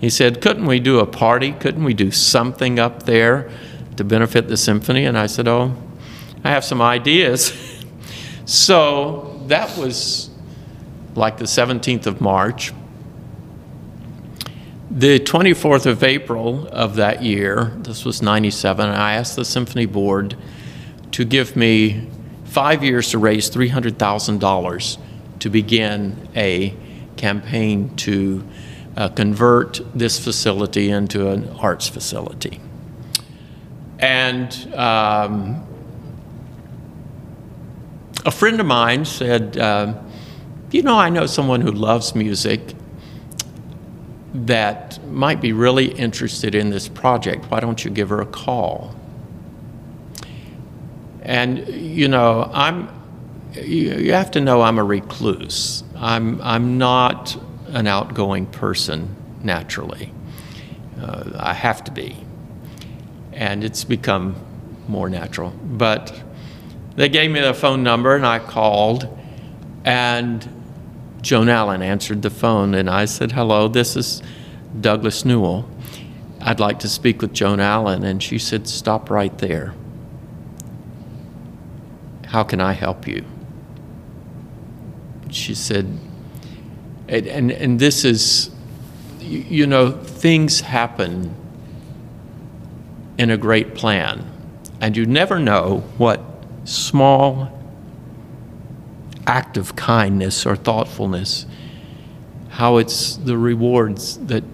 [0.00, 1.52] He said, Couldn't we do a party?
[1.52, 3.50] Couldn't we do something up there
[3.98, 5.04] to benefit the symphony?
[5.04, 5.76] And I said, Oh,
[6.42, 7.52] I have some ideas.
[8.46, 10.30] so that was
[11.14, 12.72] like the 17th of March.
[14.90, 20.34] The 24th of April of that year, this was 97, I asked the Symphony Board
[21.12, 22.08] to give me
[22.44, 24.98] five years to raise $300,000
[25.40, 26.74] to begin a
[27.16, 28.44] campaign to
[28.96, 32.60] uh, convert this facility into an arts facility.
[33.98, 35.66] And um,
[38.24, 39.94] a friend of mine said, uh,
[40.70, 42.74] You know, I know someone who loves music
[44.32, 47.50] that might be really interested in this project.
[47.50, 48.94] Why don't you give her a call?
[51.30, 52.88] And, you know, I'm,
[53.54, 55.84] you, have to know I'm a recluse.
[55.94, 60.12] I'm, I'm not an outgoing person naturally.
[61.00, 62.16] Uh, I have to be.
[63.32, 64.34] And it's become
[64.88, 65.50] more natural.
[65.50, 66.20] But
[66.96, 69.06] they gave me the phone number and I called,
[69.84, 70.48] and
[71.22, 74.20] Joan Allen answered the phone, and I said, Hello, this is
[74.80, 75.70] Douglas Newell.
[76.40, 78.02] I'd like to speak with Joan Allen.
[78.02, 79.74] And she said, Stop right there.
[82.30, 83.24] How can I help you?
[85.30, 85.98] She said,
[87.08, 88.50] and, and, and this is,
[89.18, 91.34] you, you know, things happen
[93.18, 94.24] in a great plan,
[94.80, 96.20] and you never know what
[96.64, 97.50] small
[99.26, 101.46] act of kindness or thoughtfulness,
[102.50, 104.44] how it's the rewards that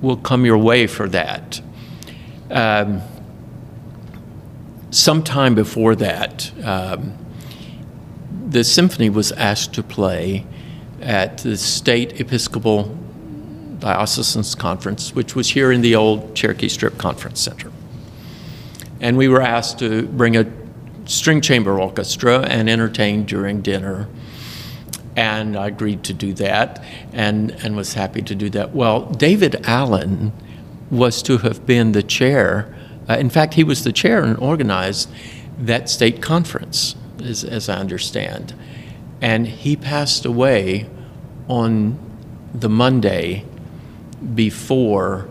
[0.00, 1.60] will come your way for that.
[2.50, 3.02] Um,
[4.90, 7.16] sometime before that, um,
[8.48, 10.44] the symphony was asked to play
[11.00, 12.96] at the State Episcopal
[13.78, 17.72] Diocesan Conference, which was here in the old Cherokee Strip Conference Center.
[19.00, 20.46] And we were asked to bring a
[21.06, 24.08] string chamber orchestra and entertain during dinner.
[25.16, 28.74] And I agreed to do that and, and was happy to do that.
[28.74, 30.32] Well, David Allen
[30.90, 32.74] was to have been the chair.
[33.08, 35.10] Uh, in fact, he was the chair and organized
[35.58, 38.54] that state conference, as, as I understand.
[39.20, 40.88] And he passed away
[41.48, 41.98] on
[42.54, 43.44] the Monday
[44.34, 45.28] before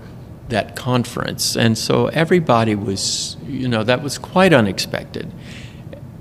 [0.49, 1.55] that conference.
[1.55, 5.31] And so everybody was, you know, that was quite unexpected.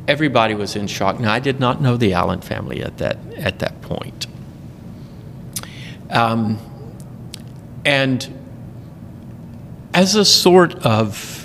[0.07, 1.21] Everybody was in shock.
[1.21, 4.27] Now, I did not know the Allen family at that, at that point.
[6.11, 6.59] Um,
[7.85, 8.39] and
[9.93, 11.38] as a sort of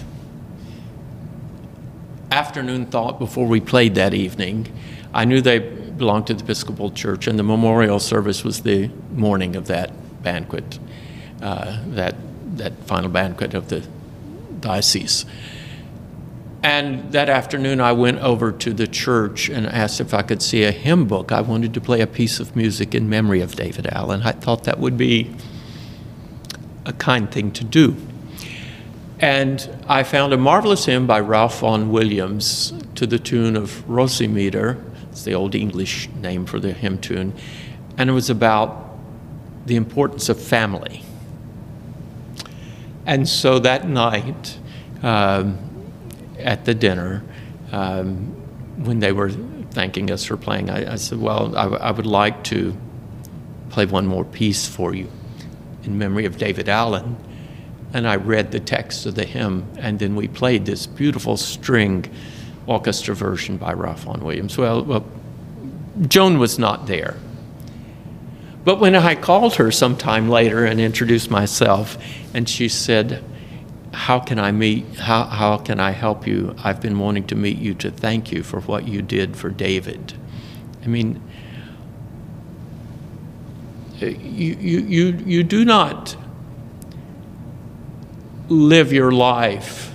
[2.34, 4.68] afternoon thought before we played that evening,
[5.14, 9.56] I knew they belonged to the Episcopal Church, and the memorial service was the morning
[9.56, 9.92] of that
[10.24, 10.80] banquet,
[11.42, 12.16] uh, that
[12.58, 13.86] that final banquet of the
[14.60, 15.26] diocese.
[16.64, 20.64] And that afternoon, I went over to the church and asked if I could see
[20.64, 21.32] a hymn book.
[21.32, 24.22] I wanted to play a piece of music in memory of David Allen.
[24.24, 25.36] I thought that would be
[26.86, 27.96] a kind thing to do.
[29.24, 34.84] And I found a marvelous hymn by Ralph Vaughan Williams to the tune of Rhosymedre.
[35.12, 37.32] It's the old English name for the hymn tune.
[37.98, 38.98] And it was about
[39.66, 41.04] the importance of family.
[43.06, 44.58] And so that night
[45.02, 45.58] um,
[46.38, 47.24] at the dinner,
[47.72, 48.18] um,
[48.84, 49.30] when they were
[49.72, 52.76] thanking us for playing, I, I said, Well, I, I would like to
[53.70, 55.10] play one more piece for you
[55.86, 57.16] in memory of David Allen.
[57.94, 62.06] And I read the text of the hymn, and then we played this beautiful string
[62.66, 64.58] orchestra version by Ralph Vaughan Williams.
[64.58, 65.06] Well, well,
[66.08, 67.18] Joan was not there.
[68.64, 71.98] But when I called her sometime later and introduced myself,
[72.34, 73.24] and she said,
[73.94, 76.56] how can I meet, how, how can I help you?
[76.64, 80.14] I've been wanting to meet you to thank you for what you did for David.
[80.84, 81.22] I mean,
[84.02, 86.16] uh, you, you, you, you do not
[88.50, 89.94] live your life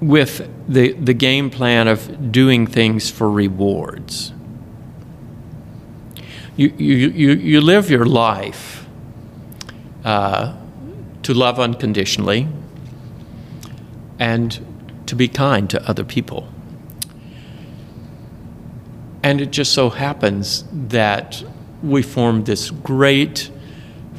[0.00, 4.32] with the, the game plan of doing things for rewards.
[6.56, 8.86] You, you, you, you live your life
[10.04, 10.56] uh,
[11.22, 12.48] to love unconditionally
[14.18, 14.66] and
[15.06, 16.48] to be kind to other people.
[19.22, 21.44] And it just so happens that
[21.80, 23.51] we formed this great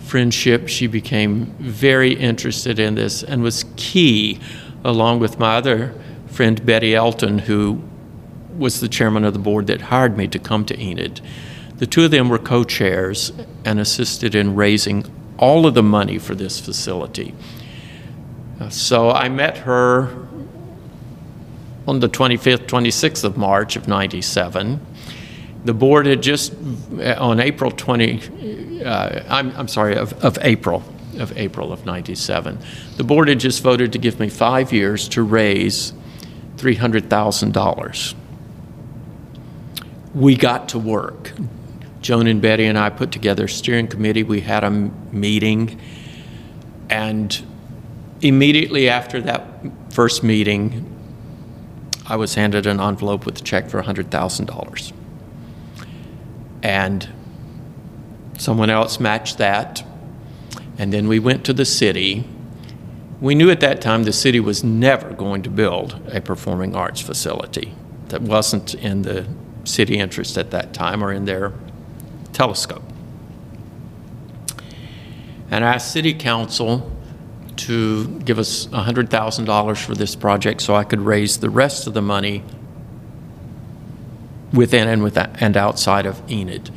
[0.03, 0.67] friendship.
[0.67, 4.39] She became very interested in this and was key,
[4.83, 5.93] along with my other
[6.27, 7.81] friend Betty Elton, who
[8.57, 11.21] was the chairman of the board that hired me to come to Enid.
[11.77, 13.31] The two of them were co chairs
[13.65, 15.05] and assisted in raising
[15.37, 17.33] all of the money for this facility.
[18.59, 20.27] Uh, so I met her
[21.87, 24.79] on the 25th, 26th of March of 97.
[25.65, 26.53] The board had just,
[26.99, 30.83] uh, on April 20, uh, I'm, I'm sorry, of, of April,
[31.17, 32.59] of April of 97,
[32.97, 35.93] the board had just voted to give me five years to raise
[36.57, 38.15] $300,000.
[40.13, 41.31] We got to work.
[42.01, 44.23] Joan and Betty and I put together a steering committee.
[44.23, 45.79] We had a meeting,
[46.89, 47.43] and
[48.21, 49.47] immediately after that
[49.91, 50.89] first meeting,
[52.05, 54.93] I was handed an envelope with a check for $100,000.
[56.61, 57.09] And
[58.43, 59.83] someone else matched that.
[60.77, 62.27] And then we went to the city.
[63.21, 66.99] We knew at that time the city was never going to build a performing arts
[66.99, 67.73] facility.
[68.09, 69.25] That wasn't in the
[69.63, 71.53] city interest at that time or in their
[72.33, 72.83] telescope.
[75.49, 76.91] And I asked City Council
[77.55, 82.01] to give us $100,000 for this project so I could raise the rest of the
[82.01, 82.43] money
[84.51, 86.71] within and, with, and outside of Enid.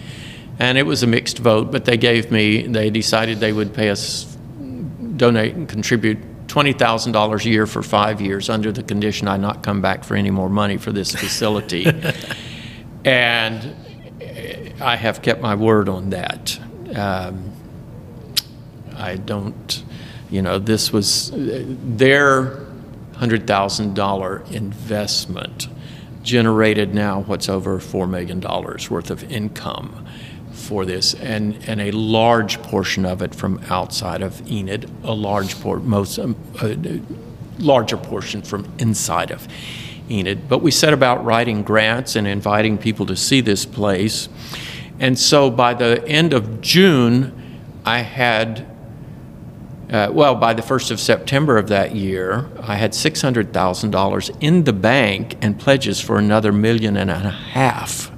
[0.59, 3.91] And it was a mixed vote, but they gave me, they decided they would pay
[3.91, 4.25] us,
[5.17, 9.83] donate and contribute $20,000 a year for five years under the condition I not come
[9.83, 11.87] back for any more money for this facility.
[13.05, 13.77] and
[14.81, 16.59] I have kept my word on that.
[16.95, 17.53] Um,
[18.97, 19.85] I don't,
[20.31, 22.67] you know, this was their
[23.13, 25.69] $100,000 investment
[26.23, 30.06] generated now what's over $4 million worth of income
[30.57, 35.61] for this, and, and a large portion of it from outside of Enid, a large
[35.61, 37.01] por- most um, a
[37.59, 39.47] larger portion from inside of
[40.11, 40.49] Enid.
[40.49, 44.29] But we set about writing grants and inviting people to see this place.
[44.99, 48.67] And so by the end of June, I had,
[49.91, 54.73] uh, well, by the 1st of September of that year, I had $600,000 in the
[54.73, 58.11] bank and pledges for another million and a half.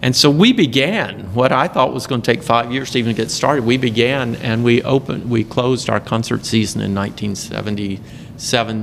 [0.00, 3.16] And so we began what I thought was going to take five years to even
[3.16, 3.64] get started.
[3.64, 8.76] We began and we opened, we closed our concert season in 1977,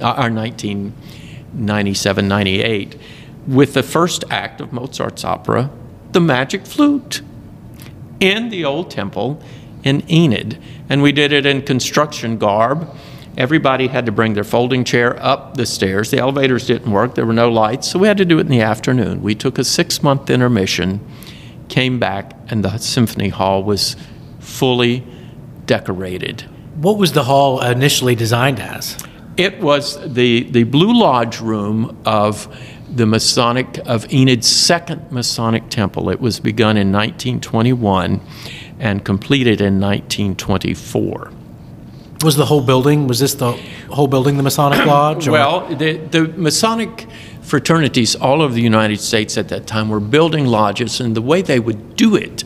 [0.00, 2.96] uh, or 1997, 98,
[3.46, 5.70] with the first act of Mozart's opera,
[6.12, 7.22] The Magic Flute,
[8.20, 9.42] in the old temple
[9.84, 10.58] in Enid.
[10.90, 12.94] And we did it in construction garb
[13.38, 16.10] Everybody had to bring their folding chair up the stairs.
[16.10, 18.48] The elevators didn't work, there were no lights, so we had to do it in
[18.48, 19.22] the afternoon.
[19.22, 21.00] We took a six month intermission,
[21.68, 23.94] came back, and the symphony hall was
[24.40, 25.06] fully
[25.66, 26.50] decorated.
[26.74, 28.98] What was the hall initially designed as?
[29.36, 32.52] It was the, the Blue Lodge room of
[32.92, 36.10] the Masonic, of Enid's second Masonic temple.
[36.10, 38.20] It was begun in 1921
[38.80, 41.30] and completed in 1924.
[42.22, 43.52] Was the whole building, was this the
[43.90, 45.28] whole building the Masonic Lodge?
[45.28, 47.06] or- Well, the, the Masonic
[47.42, 51.42] fraternities all over the United States at that time were building lodges, and the way
[51.42, 52.44] they would do it,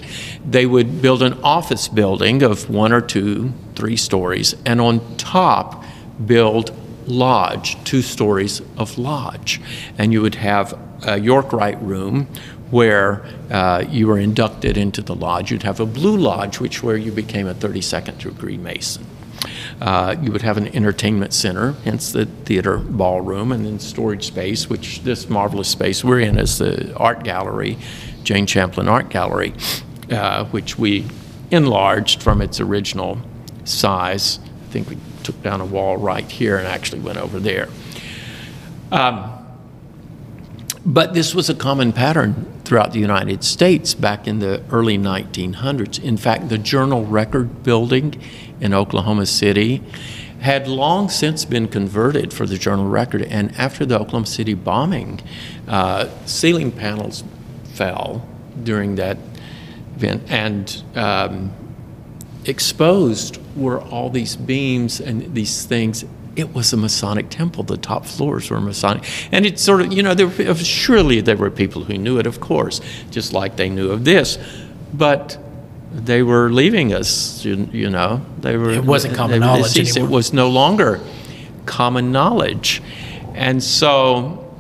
[0.49, 5.83] they would build an office building of one or two, three stories, and on top
[6.27, 6.73] build
[7.09, 9.61] lodge, two stories of lodge.
[9.99, 12.29] And you would have a York Rite room
[12.71, 15.51] where uh, you were inducted into the lodge.
[15.51, 19.05] You'd have a blue lodge, which where you became a 32nd degree Mason.
[19.83, 24.71] Uh, you would have an entertainment center, hence the theater ballroom, and then storage space,
[24.71, 27.77] which this marvelous space we're in is the art gallery,
[28.23, 29.53] Jane Champlin Art Gallery,
[30.09, 31.05] uh, which we
[31.51, 33.21] enlarged from its original
[33.65, 34.39] size.
[34.39, 37.69] I think we took down a wall right here and actually went over there.
[38.93, 39.33] Um,
[40.87, 46.03] but this was a common pattern throughout the United States back in the early 1900s.
[46.03, 48.21] In fact, the Journal Record Building
[48.63, 49.83] in Oklahoma City
[50.41, 53.23] had long since been converted for the Journal Record.
[53.23, 55.21] And after the Oklahoma City bombing,
[55.69, 57.23] uh, ceiling panels
[57.75, 58.27] fell
[58.63, 59.19] during that
[59.97, 60.23] event.
[60.29, 61.53] And um,
[62.45, 66.05] exposed were all these beams and these things
[66.35, 67.63] it was a Masonic temple.
[67.63, 69.05] The top floors were Masonic.
[69.33, 72.41] And it sort of, you know, there, surely there were people who knew it, of
[72.41, 74.39] course, just like they knew of this.
[74.95, 75.37] But
[75.93, 78.25] they were leaving us, you, you know.
[78.41, 81.01] They were, it wasn't common knowledge It was no longer
[81.67, 82.83] common knowledge.
[83.35, 84.57] And so,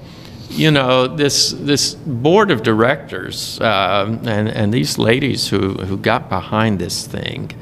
[0.50, 6.28] you know, this, this board of directors uh, and, and these ladies who, who got
[6.28, 7.52] behind this thing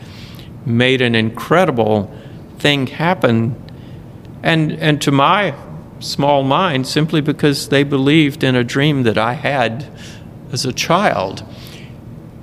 [0.66, 2.12] made an incredible
[2.59, 3.57] thing happen
[4.43, 5.55] and, and to my
[6.01, 9.87] small mind, simply because they believed in a dream that I had
[10.53, 11.45] as a child.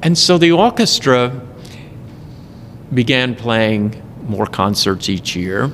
[0.01, 1.41] And so the orchestra
[2.93, 5.71] began playing more concerts each year.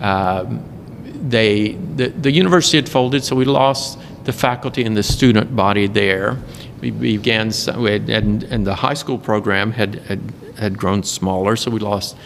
[0.00, 0.64] Um,
[1.04, 5.86] they, the, the university had folded, so we lost the faculty and the student body
[5.86, 6.38] there.
[6.80, 11.78] We began, and, and the high school program had, had, had grown smaller, so we
[11.78, 12.16] lost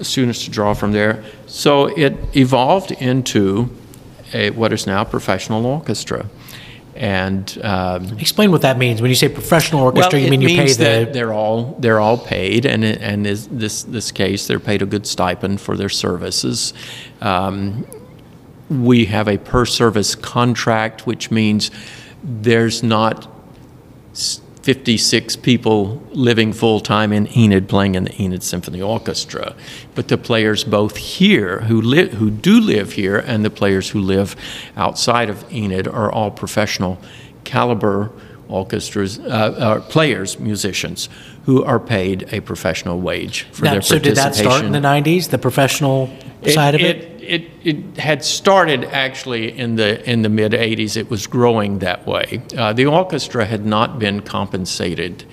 [0.00, 1.24] students to draw from there.
[1.46, 3.70] So it evolved into
[4.32, 6.26] a, what is now a professional orchestra.
[6.96, 9.02] And um, Explain what that means.
[9.02, 11.10] When you say professional orchestra, you mean you pay the.
[11.12, 14.86] they're all they're all paid, and it- and is this this case they're paid a
[14.86, 16.72] good stipend for their services.
[17.20, 17.86] Um,
[18.70, 21.70] we have a per service contract, which means
[22.24, 23.28] there's not
[24.12, 29.54] s- 56 people living full time in Enid playing in the Enid Symphony Orchestra,
[29.94, 34.00] but the players both here who live who do live here and the players who
[34.00, 34.34] live
[34.76, 36.98] outside of Enid are all professional
[37.44, 38.10] caliber
[38.48, 41.08] orchestras, uh, uh, players, musicians
[41.44, 44.80] who are paid a professional wage for Now, their so did that start in the
[44.80, 46.10] '90s, the professional
[46.44, 46.96] side of it?
[46.96, 50.96] It, it had started actually in the in the mid '80s.
[50.96, 52.42] It was growing that way.
[52.56, 55.24] Uh, the orchestra had not been compensated.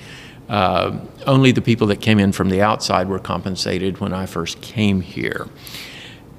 [0.49, 4.61] Uh, only the people that came in from the outside were compensated when I first
[4.61, 5.47] came here,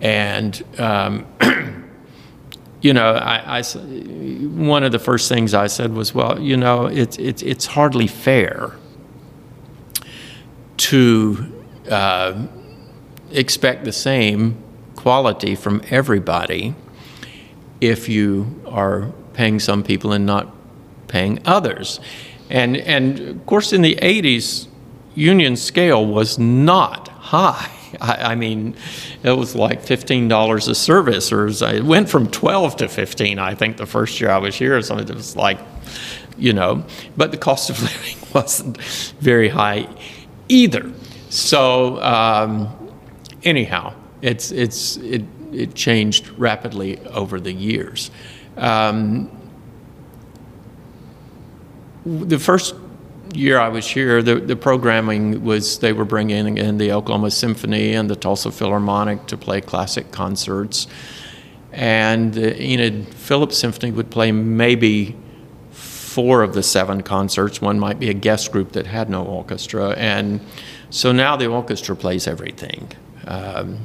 [0.00, 0.62] and.
[0.78, 1.26] Um,
[2.84, 6.84] you know, I, I one of the first things I said was, well, you know,
[6.84, 8.72] it's it's it's hardly fair
[10.76, 11.52] to
[11.90, 12.46] uh,
[13.30, 14.62] expect the same
[15.05, 16.74] quality from everybody
[17.78, 20.48] if you are paying some people and not
[21.09, 22.00] paying others.
[22.48, 24.66] And, and of course, in the 80s,
[25.14, 27.70] union scale was not high.
[28.00, 28.76] I, I mean,
[29.22, 33.76] it was like $15 a service, or it went from 12 to 15, I think,
[33.76, 34.80] the first year I was here.
[34.80, 35.59] So it was like,
[36.38, 36.82] you know,
[37.14, 38.78] but the cost of living wasn't
[39.20, 39.86] very high
[40.48, 40.90] either.
[41.28, 42.90] So, um,
[43.42, 43.92] anyhow,
[44.25, 45.22] it's, it's, it,
[45.53, 48.11] it changed rapidly over the years.
[48.57, 49.31] Um,
[52.07, 52.75] the first
[53.35, 57.93] year I was here, the, the programming was they were bringing in the Oklahoma Symphony
[57.93, 60.87] and the Tulsa Philharmonic to play classic concerts.
[61.72, 65.16] And the Enid Phillips Symphony would play maybe
[65.70, 67.61] four of the seven concerts.
[67.61, 69.91] One might be a guest group that had no orchestra.
[69.91, 70.41] And
[70.89, 72.91] so now the orchestra plays everything.
[73.27, 73.81] Um,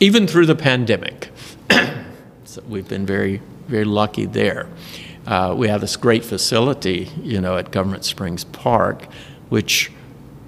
[0.00, 1.30] even through the pandemic.
[2.44, 4.66] so we've been very, very lucky there.
[5.26, 9.04] Uh, we have this great facility, you know, at Government Springs Park,
[9.50, 9.92] which,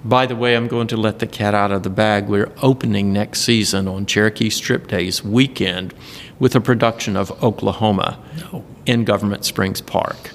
[0.03, 2.27] by the way, I'm going to let the cat out of the bag.
[2.27, 5.93] We're opening next season on Cherokee Strip Days weekend
[6.39, 8.19] with a production of Oklahoma
[8.85, 10.31] in Government Springs Park.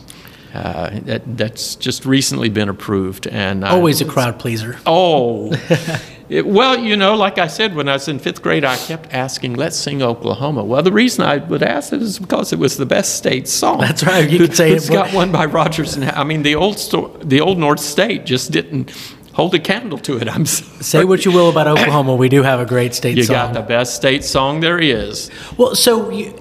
[0.55, 4.79] Uh, that, that's just recently been approved, and I- Always a crowd pleaser.
[4.87, 5.53] Oh,
[6.29, 9.12] It- well, you know, like I said, when I was in fifth grade, I kept
[9.14, 12.76] asking, "Let's sing Oklahoma." Well, the reason I would ask it is because it was
[12.76, 13.79] the best state song.
[13.81, 16.43] That's right, you could say it It's was- got one by Rodgers and I mean,
[16.43, 16.76] the old
[17.24, 18.91] the old North State just didn't
[19.33, 20.29] hold a candle to it.
[20.29, 20.83] I'm sorry.
[20.83, 23.35] Say what you will about Oklahoma, we do have a great state You song.
[23.37, 25.31] got the best state song there is.
[25.57, 26.35] Well, so you,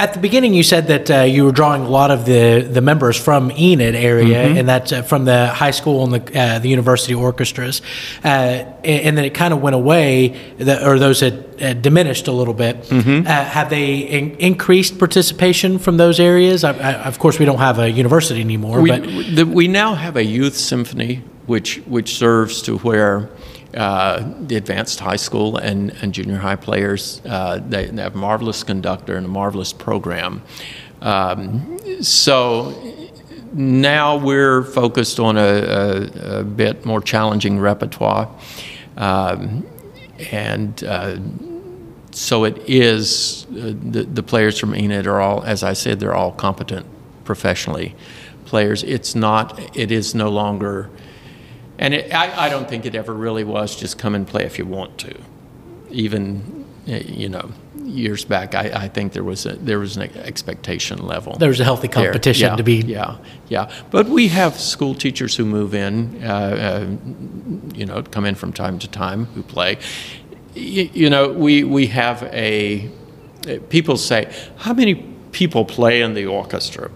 [0.00, 2.80] at the beginning, you said that uh, you were drawing a lot of the, the
[2.80, 4.58] members from Enid area, Mm-hmm.
[4.58, 7.82] and that's uh, from the high school and the uh, the university orchestras,
[8.24, 10.28] uh, and, and then it kind of went away,
[10.58, 12.76] the, or those had uh, diminished a little bit.
[12.82, 13.26] Mm-hmm.
[13.26, 16.64] Uh, have they in, increased participation from those areas?
[16.64, 19.02] I, I, of course, we don't have a university anymore, We, but
[19.36, 23.28] the, we now have a youth symphony, which which serves to where
[23.74, 28.18] uh, the advanced high school and, and junior high players uh, they, they have a
[28.18, 30.42] marvelous conductor and a marvelous program.
[31.00, 32.74] Um, so
[33.52, 38.28] now we're focused on a, a, a bit more challenging repertoire,
[38.96, 39.66] um,
[40.30, 40.84] and.
[40.84, 41.18] Uh,
[42.12, 46.14] so it is uh, the, the players from Enid are all, as I said, they're
[46.14, 46.84] all competent
[47.24, 47.94] professionally
[48.44, 48.82] players.
[48.82, 49.76] It's not.
[49.76, 50.90] It is no longer,
[51.80, 53.74] and it, I, I don't think it ever really was.
[53.74, 55.12] Just come and play if you want to.
[55.90, 57.50] Even uh, you know
[57.82, 61.36] years back, I, I think there was a there was an expectation level.
[61.36, 62.76] There was a healthy competition Yeah, to be.
[62.76, 63.16] Yeah,
[63.48, 63.72] yeah.
[63.90, 68.52] But we have school teachers who move in, uh, uh, you know, come in from
[68.52, 69.78] time to time who play.
[70.54, 72.90] Y- you know, we, we have a,
[73.68, 74.94] people say, how many
[75.32, 76.90] people play in the orchestra?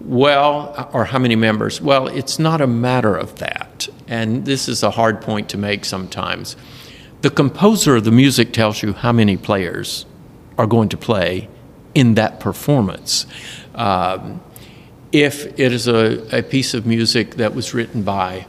[0.00, 1.80] Well, or how many members?
[1.80, 3.67] Well, it's not a matter of that.
[4.06, 6.56] And this is a hard point to make sometimes.
[7.20, 10.06] The composer of the music tells you how many players
[10.56, 11.48] are going to play
[11.94, 13.26] in that performance.
[13.74, 14.40] Um,
[15.12, 18.46] if it is a, a piece of music that was written by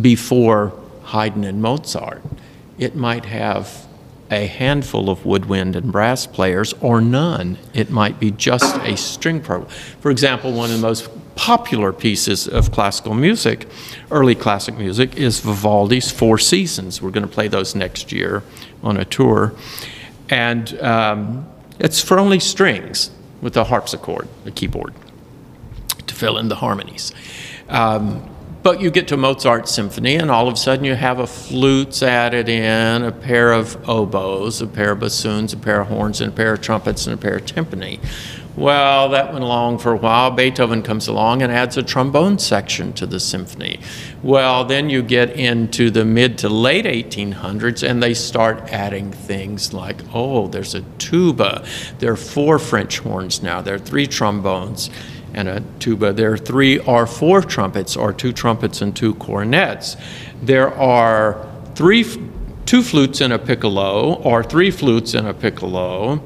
[0.00, 0.72] before
[1.04, 2.22] Haydn and Mozart,
[2.78, 3.86] it might have
[4.30, 7.58] a handful of woodwind and brass players or none.
[7.74, 9.70] It might be just a string program.
[10.00, 13.66] For example, one of the most popular pieces of classical music,
[14.10, 17.00] early classic music, is Vivaldi's Four Seasons.
[17.02, 18.42] We're going to play those next year
[18.82, 19.54] on a tour.
[20.28, 21.46] And um,
[21.78, 23.10] It's for only strings
[23.40, 24.94] with a harpsichord, a keyboard,
[26.06, 27.12] to fill in the harmonies.
[27.68, 28.28] Um,
[28.62, 32.00] but you get to Mozart's symphony, and all of a sudden you have a flutes
[32.02, 36.32] added in, a pair of oboes, a pair of bassoons, a pair of horns, and
[36.32, 37.98] a pair of trumpets, and a pair of timpani.
[38.54, 40.30] Well, that went along for a while.
[40.30, 43.80] Beethoven comes along and adds a trombone section to the symphony.
[44.22, 49.72] Well, then you get into the mid to late 1800s and they start adding things
[49.72, 51.64] like, oh, there's a tuba.
[51.98, 53.62] There are four French horns now.
[53.62, 54.90] There are three trombones
[55.32, 56.12] and a tuba.
[56.12, 59.96] There are three or four trumpets, or two trumpets and two cornets.
[60.42, 62.04] There are three,
[62.66, 66.22] two flutes and a piccolo, or three flutes and a piccolo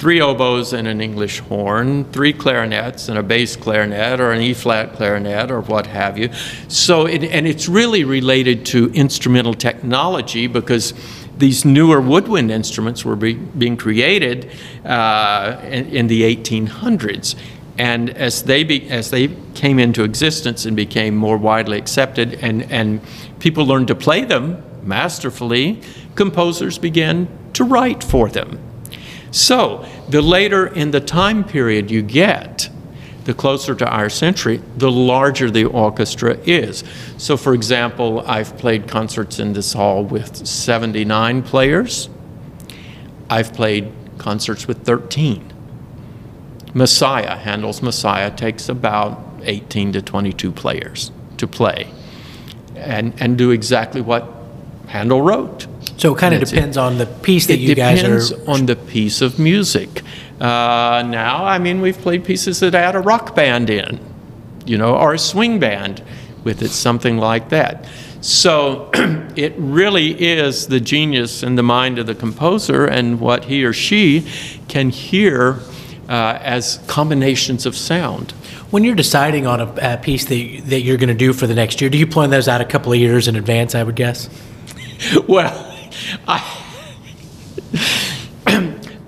[0.00, 4.54] three oboes and an English horn, three clarinets and a bass clarinet or an E
[4.54, 6.30] flat clarinet or what have you.
[6.68, 10.94] So, it, and it's really related to instrumental technology because
[11.36, 14.50] these newer woodwind instruments were be, being created
[14.86, 17.36] uh, in, in, the 1800s.
[17.76, 22.62] And as they, be, as they came into existence and became more widely accepted, and,
[22.72, 23.02] and
[23.38, 25.82] people learned to play them masterfully,
[26.14, 28.58] composers began to write for them.
[29.30, 32.68] So, the later in the time period you get,
[33.24, 36.82] the closer to our century, the larger the orchestra is.
[37.16, 42.08] So, for example, I've played concerts in this hall with 79 players.
[43.28, 45.52] I've played concerts with 13.
[46.74, 51.92] Messiah, Handel's Messiah, takes about 18 to 22 players to play
[52.74, 54.28] and, and do exactly what
[54.88, 55.66] Handel wrote.
[56.00, 56.80] So it kind of depends it.
[56.80, 58.16] on the piece that it you guys are.
[58.16, 60.00] It depends on the piece of music.
[60.40, 64.00] Uh, now, I mean, we've played pieces that add a rock band in,
[64.64, 66.02] you know, or a swing band
[66.42, 67.86] with it, something like that.
[68.22, 68.88] So
[69.36, 73.74] it really is the genius in the mind of the composer and what he or
[73.74, 74.26] she
[74.68, 75.58] can hear
[76.08, 78.30] uh, as combinations of sound.
[78.70, 81.54] When you're deciding on a, a piece that, that you're going to do for the
[81.54, 83.96] next year, do you plan those out a couple of years in advance, I would
[83.96, 84.30] guess?
[85.28, 85.69] well,
[86.26, 86.64] I,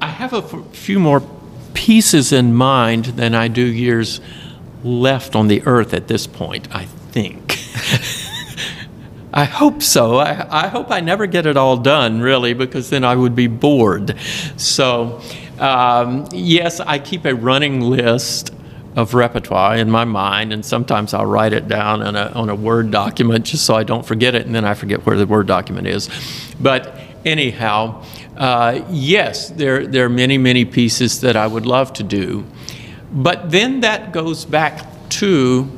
[0.01, 1.23] I have a few more
[1.75, 4.21] pieces in mind than I do years
[4.85, 7.59] left on the earth at this point, I think.
[9.35, 10.17] I hope so.
[10.19, 13.47] I, I, hope I never get it all done, really, because then I would be
[13.47, 14.15] bored.
[14.57, 15.23] So,
[15.59, 18.53] um, yes, I keep a running list
[18.95, 22.55] of repertoire in my mind, and sometimes I'll write it down on a, on a
[22.55, 25.47] Word document just so I don't forget it, and then I forget where the Word
[25.47, 26.11] document is.
[26.61, 28.05] But anyhow,
[28.37, 32.45] uh, yes, there, there are many, many pieces that I would love to do.
[33.13, 35.71] But then that goes back to,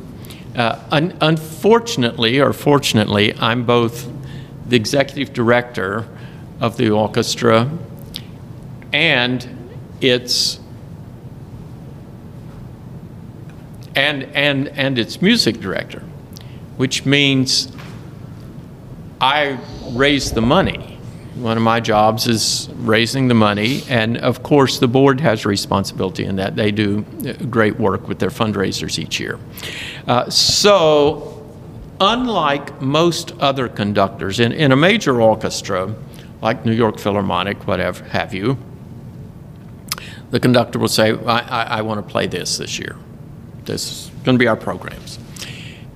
[0.56, 4.10] uh, un- unfortunately or fortunately, I'm both
[4.66, 6.08] the executive director
[6.60, 7.70] of the orchestra
[8.92, 9.46] and
[10.00, 10.60] its
[13.94, 16.00] and, and, and its music director,
[16.76, 17.72] which means
[19.20, 19.58] I
[19.92, 20.98] raise the money.
[21.36, 26.24] One of my jobs is raising the money, and of course, the board has responsibility
[26.24, 26.54] in that.
[26.54, 27.02] They do
[27.50, 29.40] great work with their fundraisers each year.
[30.06, 31.44] Uh, so,
[32.00, 35.92] unlike most other conductors in, in a major orchestra,
[36.40, 38.56] like New York Philharmonic, whatever have you,
[40.30, 42.96] the conductor will say, I, I, I want to play this this year.
[43.64, 45.18] This is going to be our programs.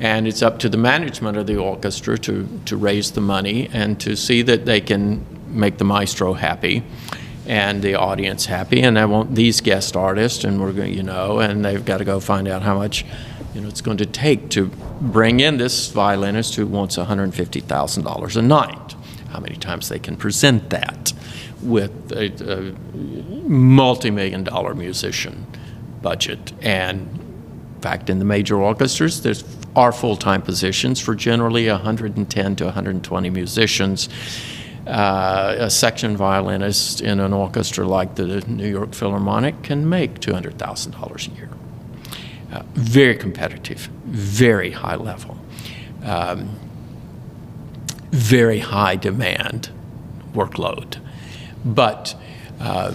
[0.00, 4.00] And it's up to the management of the orchestra to, to raise the money and
[4.00, 6.84] to see that they can make the maestro happy
[7.46, 8.82] and the audience happy.
[8.82, 12.04] And I want these guest artists, and we're going, you know, and they've got to
[12.04, 13.04] go find out how much,
[13.54, 14.66] you know, it's going to take to
[15.00, 18.94] bring in this violinist who wants $150,000 a night.
[19.30, 21.12] How many times they can present that
[21.62, 25.46] with a, a multi-million dollar musician
[26.02, 27.27] budget and
[27.80, 29.34] fact, in the major orchestras, there
[29.76, 34.08] are full-time positions for generally 110 to 120 musicians.
[34.86, 41.28] Uh, a section violinist in an orchestra like the New York Philharmonic can make $200,000
[41.28, 41.50] a year.
[42.50, 45.36] Uh, very competitive, very high level,
[46.02, 46.48] um,
[48.10, 49.68] very high demand
[50.32, 50.98] workload.
[51.62, 52.14] But
[52.58, 52.94] uh,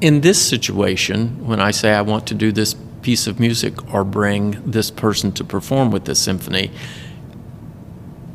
[0.00, 2.74] in this situation, when I say I want to do this
[3.04, 6.70] piece of music or bring this person to perform with the symphony,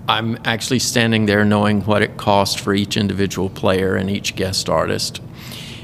[0.08, 4.70] I'm actually standing there knowing what it costs for each individual player and each guest
[4.70, 5.22] artist.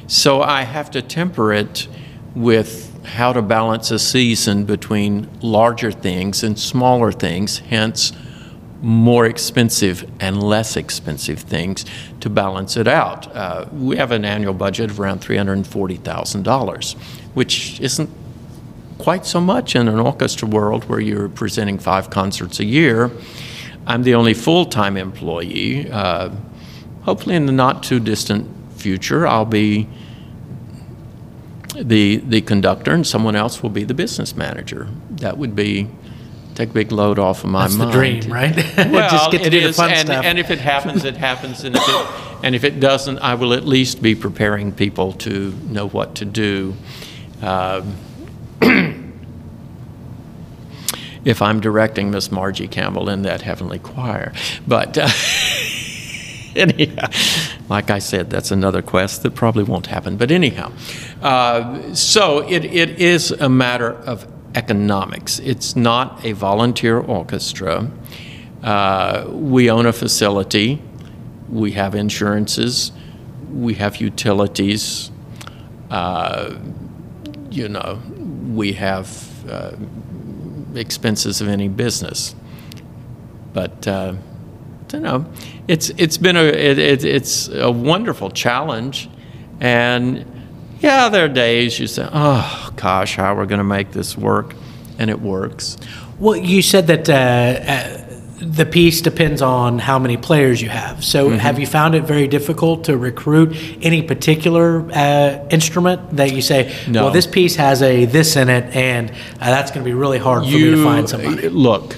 [0.07, 1.87] So I have to temper it
[2.35, 8.13] with how to balance a season between larger things and smaller things, hence
[8.81, 11.85] more expensive and less expensive things
[12.19, 13.35] to balance it out.
[13.35, 16.93] Uh, we have an annual budget of around $340,000,
[17.33, 18.09] which isn't
[18.97, 23.11] quite so much in an orchestra world where you're presenting five concerts a year.
[23.87, 25.89] I'm the only full time employee.
[25.91, 26.31] Uh,
[27.03, 29.87] hopefully, in the not too distant future, I'll be
[31.75, 34.87] the, the conductor and someone else will be the business manager.
[35.11, 35.89] That would be
[36.55, 37.89] take a big load off of my That's mind.
[37.91, 38.55] the dream, right?
[38.91, 40.23] Well, Just get to it do the fun and, stuff.
[40.25, 42.07] and if it happens, it happens, and if it,
[42.43, 46.25] and if it doesn't, I will at least be preparing people to know what to
[46.25, 46.75] do.
[47.41, 47.95] Um,
[51.25, 54.31] if I'm directing Miss Margie Campbell in that heavenly choir,
[54.67, 54.97] but.
[54.97, 55.09] Uh,
[56.55, 57.09] anyhow,
[57.69, 60.17] like I said, that's another quest that probably won't happen.
[60.17, 60.71] But anyhow,
[61.21, 65.39] uh, so it, it is a matter of economics.
[65.39, 67.91] It's not a volunteer orchestra.
[68.63, 70.81] Uh, we own a facility.
[71.49, 72.91] We have insurances.
[73.51, 75.11] We have utilities.
[75.91, 76.55] Uh,
[77.51, 78.01] you know,
[78.53, 79.75] we have uh,
[80.77, 82.35] expenses of any business.
[83.53, 84.15] But uh,
[84.87, 85.25] don't know.
[85.67, 89.09] It's it's been a it, it, it's a wonderful challenge,
[89.59, 90.25] and
[90.79, 94.17] yeah, there are days you say, oh gosh, how we're we going to make this
[94.17, 94.53] work,
[94.99, 95.77] and it works.
[96.19, 98.04] Well, you said that uh, uh,
[98.45, 101.03] the piece depends on how many players you have.
[101.03, 101.37] So, Mm-hmm.
[101.39, 106.71] have you found it very difficult to recruit any particular uh, instrument that you say,
[106.87, 107.05] No.
[107.05, 110.19] well, this piece has a this in it, and uh, that's going to be really
[110.19, 111.49] hard for me to find somebody?
[111.49, 111.95] Look,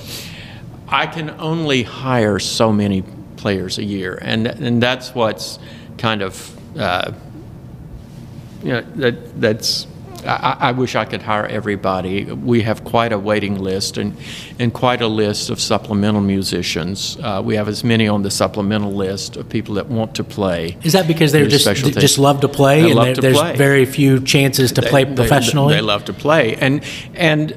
[0.87, 3.03] I can only hire so many
[3.35, 5.59] players a year, and and that's what's
[5.97, 7.11] kind of uh,
[8.63, 9.85] you know that that's.
[10.27, 12.25] I, I wish I could hire everybody.
[12.25, 14.15] We have quite a waiting list and,
[14.59, 17.17] and quite a list of supplemental musicians.
[17.21, 20.77] Uh, we have as many on the supplemental list of people that want to play.
[20.83, 23.55] Is that because they're just they just love to play, They and to there's play.
[23.55, 25.73] very few chances to play They- they- professionally?
[25.75, 26.83] They, love to play, and
[27.15, 27.53] and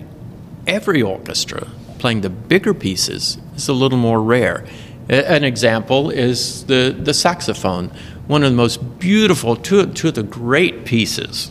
[0.66, 1.66] every orchestra
[1.98, 4.64] playing the bigger pieces is a little more rare.
[5.08, 7.90] An example is the the saxophone,
[8.28, 11.50] one of the most beautiful, two two of the great pieces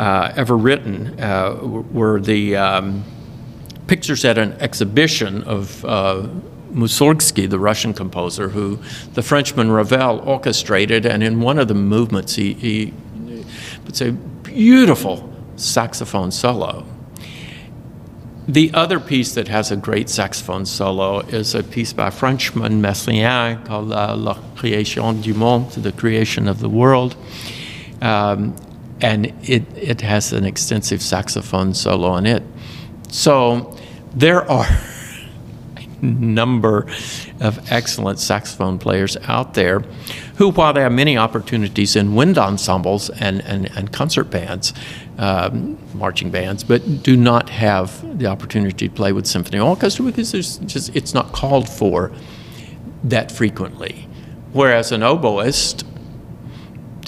[0.00, 1.54] uh, ever written uh,
[1.92, 2.56] were the.
[2.56, 3.04] Um,
[3.90, 6.28] pictures at an exhibition of uh,
[6.72, 8.78] Mussorgsky, the Russian composer, who
[9.14, 12.94] the Frenchman Ravel orchestrated, and in one of the movements, he, he
[13.86, 16.86] it's a beautiful saxophone solo.
[18.46, 23.66] The other piece that has a great saxophone solo is a piece by Frenchman Messiaen
[23.66, 27.16] called uh, La Création du Monde, the creation of the world.
[28.00, 28.54] Um,
[29.00, 32.42] and it, it has an extensive saxophone solo in it.
[33.10, 33.76] So
[34.14, 34.66] there are
[35.76, 36.86] a number
[37.40, 39.80] of excellent saxophone players out there
[40.36, 44.72] who, while they have many opportunities in wind ensembles and, and, and concert bands,
[45.18, 50.32] um, marching bands, but do not have the opportunity to play with symphony orchestra because
[50.32, 52.10] there's just, it's not called for
[53.04, 54.06] that frequently.
[54.52, 55.84] Whereas an oboist,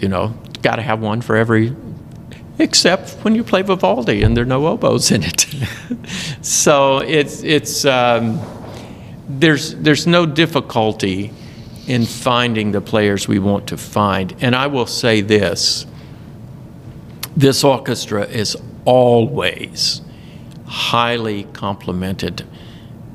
[0.00, 1.74] you know, got to have one for every
[2.58, 5.46] except when you play Vivaldi and there are no oboes in it.
[6.42, 8.40] so it's it's um,
[9.28, 11.32] there's there's no difficulty
[11.86, 14.34] in finding the players we want to find.
[14.40, 15.86] And I will say this:
[17.36, 20.02] this orchestra is always
[20.66, 22.44] highly complimented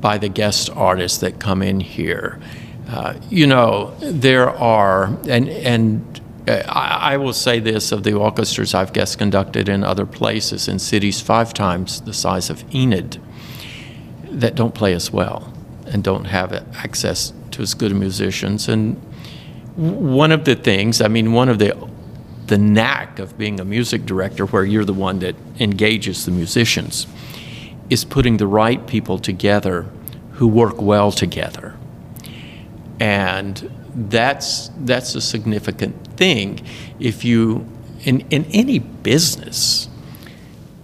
[0.00, 2.40] by the guest artists that come in here.
[2.88, 6.17] Uh, you know, there are, and, and
[6.48, 10.66] Uh, I, I will say this of the orchestras I've guest conducted in other places,
[10.66, 13.20] in cities five times the size of Enid,
[14.24, 15.52] that don't play as well
[15.86, 18.68] and don't have access to as good musicians.
[18.68, 18.96] And
[19.76, 21.76] one of the things, I mean, one of the
[22.46, 27.06] the knack of being a music director, where you're the one that engages the musicians,
[27.90, 29.84] is putting the right people together
[30.32, 31.76] who work well together.
[32.98, 36.60] And that's that's a significant thing.
[36.98, 37.66] If you
[38.04, 39.88] in, in any business,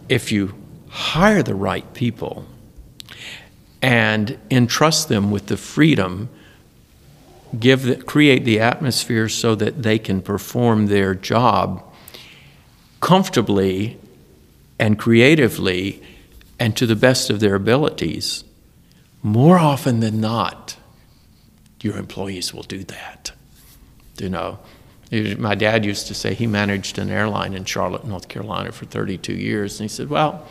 [0.09, 0.55] if you
[0.89, 2.47] hire the right people
[3.83, 6.29] and entrust them with the freedom
[7.59, 11.83] give the, create the atmosphere so that they can perform their job
[13.01, 13.99] comfortably
[14.79, 16.03] and creatively
[16.59, 18.45] and to the best of their abilities,
[19.23, 20.77] more often than not,
[21.85, 23.33] your employees will do that.
[24.19, 24.59] You know,
[25.39, 29.35] my dad used to say he managed an airline in Charlotte, North Carolina for 32
[29.35, 30.47] years, and he said, Well,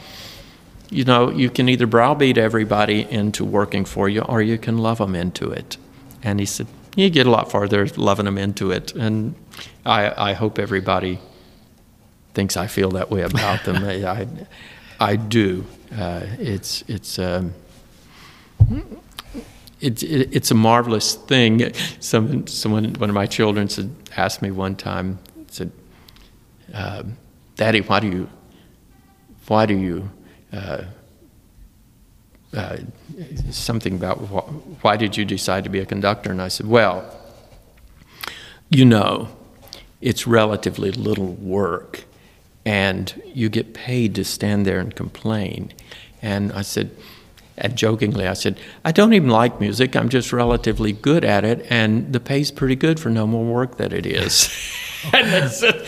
[0.89, 4.99] you know, you can either browbeat everybody into working for you or you can love
[4.99, 5.77] them into it.
[6.21, 8.93] And he said, you get a lot farther loving them into it.
[8.93, 9.33] And
[9.85, 11.19] I, I hope everybody
[12.35, 13.77] thinks I feel that way about them.
[13.83, 14.27] I,
[14.99, 15.65] I do.
[15.91, 17.55] Uh, it's, it's, um,
[19.83, 21.73] it's, it's a marvelous thing.
[21.99, 25.71] Some, someone, one of my children said, asked me one time, said,
[26.73, 27.03] uh,
[27.55, 28.29] Daddy, why do you,
[29.47, 30.09] why do you,
[30.53, 30.83] uh,
[32.55, 32.77] uh,
[33.51, 36.31] something about wh- why did you decide to be a conductor?
[36.31, 37.19] And I said, well,
[38.69, 39.27] you know,
[40.01, 42.05] it's relatively little work,
[42.65, 45.73] and you get paid to stand there and complain.
[46.21, 46.91] And I said,
[47.57, 49.95] and jokingly, I said, I don't even like music.
[49.95, 53.77] I'm just relatively good at it, and the pay's pretty good for no more work
[53.77, 54.49] than it is.
[55.13, 55.87] and they said,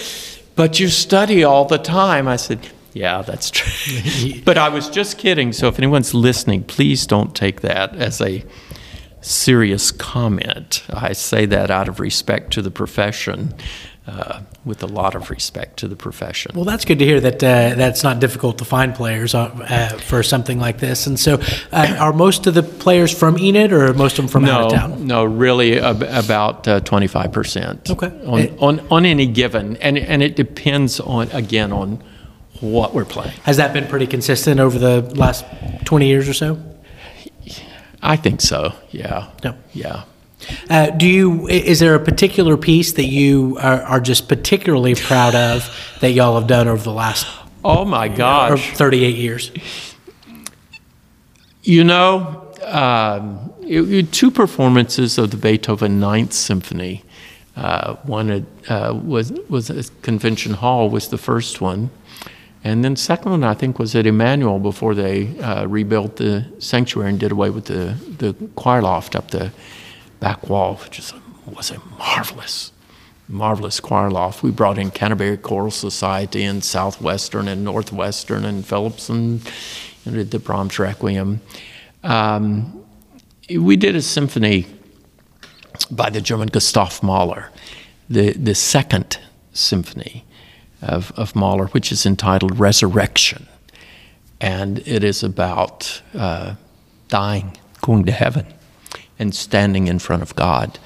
[0.55, 2.27] but you study all the time.
[2.27, 4.41] I said, yeah, that's true.
[4.45, 5.53] but I was just kidding.
[5.53, 8.43] So if anyone's listening, please don't take that as a
[9.21, 10.83] serious comment.
[10.89, 13.53] I say that out of respect to the profession.
[14.07, 16.51] Uh, with a lot of respect to the profession.
[16.53, 19.97] Well, that's good to hear that uh, that's not difficult to find players uh, uh
[19.97, 21.07] for something like this.
[21.07, 21.41] And so,
[21.71, 24.65] uh, are most of the players from Enid, or most of them from no, out
[24.65, 25.07] of town?
[25.07, 27.89] No, really, ab- about uh, twenty five percent.
[27.89, 28.11] Okay.
[28.27, 32.03] On, it, on on any given, and and it depends on again on
[32.61, 33.35] what we're playing.
[33.43, 35.45] Has that been pretty consistent over the last
[35.85, 36.57] 20 years or so?
[38.01, 38.73] I think so.
[38.91, 39.31] Yeah.
[39.43, 39.57] No.
[39.73, 40.03] Yeah.
[40.69, 41.47] Uh, do you?
[41.47, 45.69] Is there a particular piece that you are, are, just particularly proud of
[46.01, 47.27] that y'all have done over the last?
[47.63, 48.75] Oh my gosh!
[48.75, 49.51] Thirty-eight years.
[51.63, 57.03] You know, um, it, it, two performances of the Beethoven Ninth Symphony.
[57.55, 61.89] Uh, one uh, was was at Convention Hall was the first one,
[62.65, 67.11] and then second one, I think, was at Emmanuel before they uh, rebuilt the sanctuary
[67.11, 69.51] and did away with the, the choir loft up the
[70.25, 71.13] back wall, which is,
[71.45, 72.71] was a marvelous,
[73.27, 74.41] marvelous choir loft.
[74.41, 79.47] We brought in Canterbury Choral Society and Southwestern and Northwestern and Phillips and,
[80.03, 81.41] and did the Brahms Requiem.
[82.03, 82.83] Um,
[83.55, 84.65] we did a symphony
[85.91, 87.51] by the German Gustav Mahler,
[88.09, 89.19] the, the second
[89.53, 90.25] symphony
[90.81, 93.45] of, of Mahler, which is entitled Resurrection.
[94.41, 96.55] And it is about uh,
[97.09, 98.54] dying, going to heaven,
[99.19, 100.79] and standing in front of God.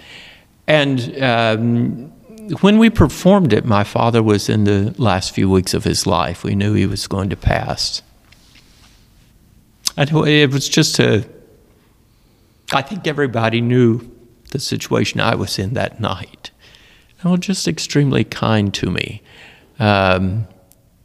[0.67, 2.11] And um,
[2.61, 6.43] when we performed it, my father was in the last few weeks of his life.
[6.43, 8.01] We knew he was going to pass.
[9.97, 11.27] And it was just a,
[12.71, 14.09] I think everybody knew
[14.51, 16.51] the situation I was in that night.
[17.23, 19.21] They were just extremely kind to me
[19.77, 20.47] um,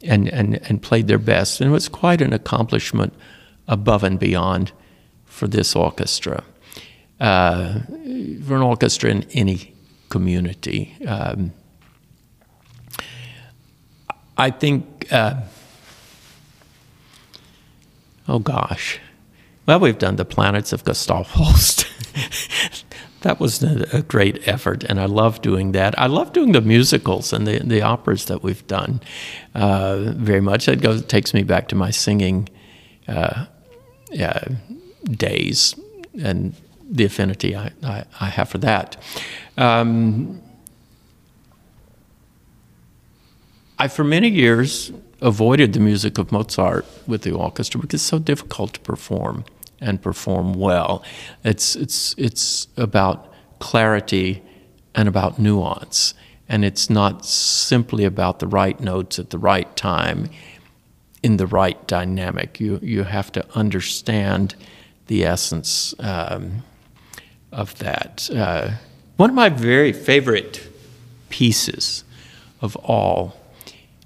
[0.01, 1.59] and, and, and played their best.
[1.59, 3.13] And it was quite an accomplishment
[3.67, 4.71] above and beyond
[5.25, 6.43] for this orchestra.
[7.19, 7.79] Uh,
[8.45, 9.73] for an orchestra in any
[10.09, 10.93] community.
[11.07, 11.53] Um,
[14.37, 15.41] I think, uh,
[18.27, 18.99] oh gosh,
[19.65, 21.87] well, we've done the planets of Gustav Holst.
[23.21, 25.97] that was a, great effort, and I love doing that.
[25.97, 28.99] I love doing the musicals and the, the operas that we've done
[29.55, 30.67] uh, very much.
[30.67, 32.49] It goes takes me back to my singing
[33.07, 33.45] uh,
[35.09, 35.75] days
[36.21, 36.53] and
[36.89, 38.97] the affinity I, I, I have for that.
[39.57, 40.41] Um,
[43.77, 48.19] I, for many years, avoided the music of Mozart with the orchestra because it's so
[48.19, 49.43] difficult to perform
[49.81, 51.03] and perform well.
[51.43, 54.41] It's, it's, it's about clarity
[54.93, 56.13] and about nuance.
[56.47, 60.29] And it's not simply about the right notes at the right time
[61.23, 62.59] in the right dynamic.
[62.59, 64.55] You, you have to understand
[65.07, 66.63] the essence um,
[67.55, 68.29] of that.
[68.31, 68.71] Uh,
[69.15, 70.67] one of my very favorite
[71.29, 72.03] pieces
[72.61, 73.35] of all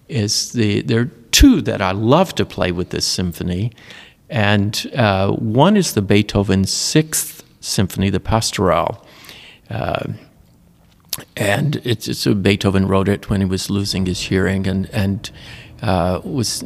[0.08, 3.72] is the, there are two that I love to play with this symphony.
[4.30, 9.06] And uh, one is the Beethoven Sixth Symphony, the Pastoral.
[9.70, 10.14] Uh,
[11.36, 15.32] and it's, it's a, Beethoven wrote it when he was losing his hearing and, and
[15.82, 16.64] uh, was,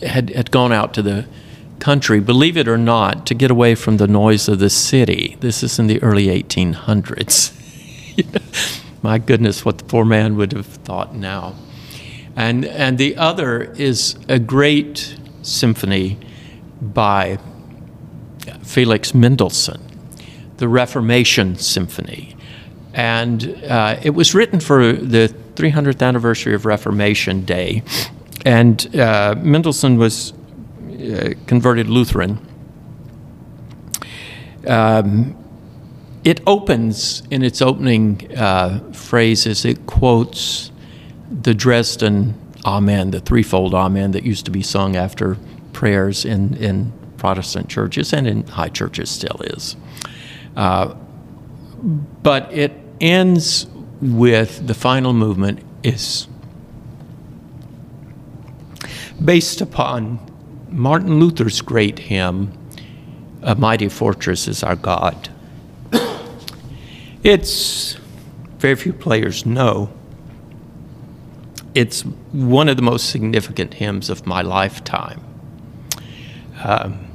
[0.00, 1.26] had, had gone out to the
[1.80, 5.36] country, believe it or not, to get away from the noise of the city.
[5.40, 7.54] This is in the early 1800s.
[9.02, 11.54] My goodness, what the poor man would have thought now.
[12.36, 16.18] And, and the other is a great symphony
[16.80, 17.38] by
[18.62, 19.80] Felix Mendelssohn,
[20.58, 22.36] the Reformation Symphony.
[22.94, 27.82] And uh, it was written for the 300th anniversary of Reformation Day.
[28.44, 30.32] And uh, Mendelssohn was
[31.46, 32.38] converted Lutheran.
[34.66, 35.36] Um,
[36.24, 40.70] it opens in its opening uh, phrases, it quotes
[41.30, 42.34] the Dresden
[42.64, 45.36] Amen, the threefold Amen that used to be sung after
[45.72, 49.76] prayers in, in Protestant churches and in high churches still is.
[50.56, 50.94] Uh,
[52.22, 53.66] but it ends
[54.00, 56.26] with the final movement is
[59.24, 60.18] based upon
[60.70, 62.52] Martin Luther's great hymn,
[63.42, 65.28] A Mighty Fortress is Our God.
[67.22, 67.96] it's,
[68.58, 69.90] very few players know,
[71.74, 72.02] it's
[72.32, 75.22] one of the most significant hymns of my lifetime.
[76.62, 77.06] Um,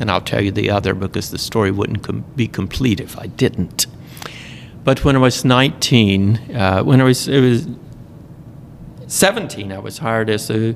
[0.00, 3.26] and I'll tell you the other because the story wouldn't com- be complete if I
[3.26, 3.86] didn't.
[4.82, 7.68] But when I was 19, uh, when I was, was
[9.06, 10.74] 17, I was hired as a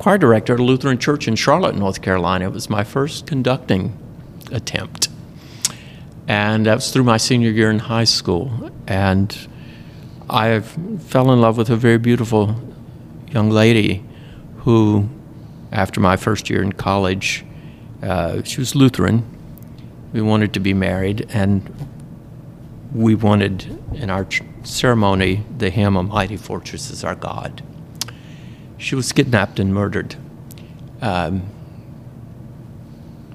[0.00, 2.46] choir director at a Lutheran church in Charlotte, North Carolina.
[2.46, 3.98] It was my first conducting
[4.50, 5.10] attempt.
[6.26, 8.70] And that was through my senior year in high school.
[8.86, 9.36] And
[10.30, 12.58] I fell in love with a very beautiful
[13.30, 14.02] young lady
[14.60, 15.06] who,
[15.70, 17.44] after my first year in college,
[18.02, 19.22] uh, she was Lutheran.
[20.14, 21.88] We wanted to be married, and
[22.94, 24.26] we wanted in our
[24.62, 27.62] ceremony the hymn, A Mighty Fortress is Our God.
[28.80, 30.16] She was kidnapped and murdered
[31.02, 31.42] um,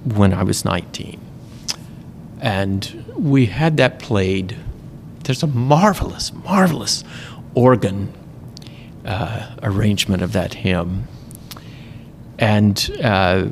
[0.03, 1.21] when I was 19.
[2.41, 4.57] And we had that played.
[5.23, 7.03] There's a marvelous, marvelous
[7.53, 8.11] organ
[9.05, 11.07] uh, arrangement of that hymn.
[12.39, 13.49] And uh,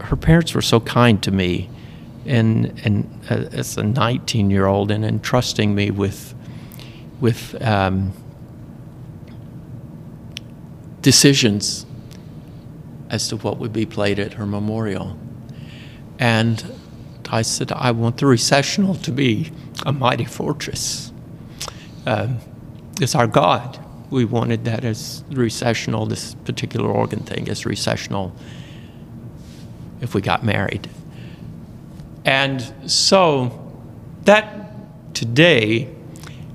[0.00, 1.68] her parents were so kind to me
[2.24, 6.34] and, and uh, as a 19 year old and entrusting me with,
[7.20, 8.14] with um,
[11.02, 11.86] decisions
[13.10, 15.18] as to what would be played at her memorial.
[16.18, 16.78] And
[17.30, 19.52] I said, I want the recessional to be
[19.86, 21.12] a mighty fortress.
[22.06, 22.38] Um,
[23.00, 23.78] it's our God.
[24.10, 28.34] We wanted that as recessional, this particular organ thing as recessional
[30.00, 30.88] if we got married.
[32.24, 33.72] And so
[34.24, 35.94] that today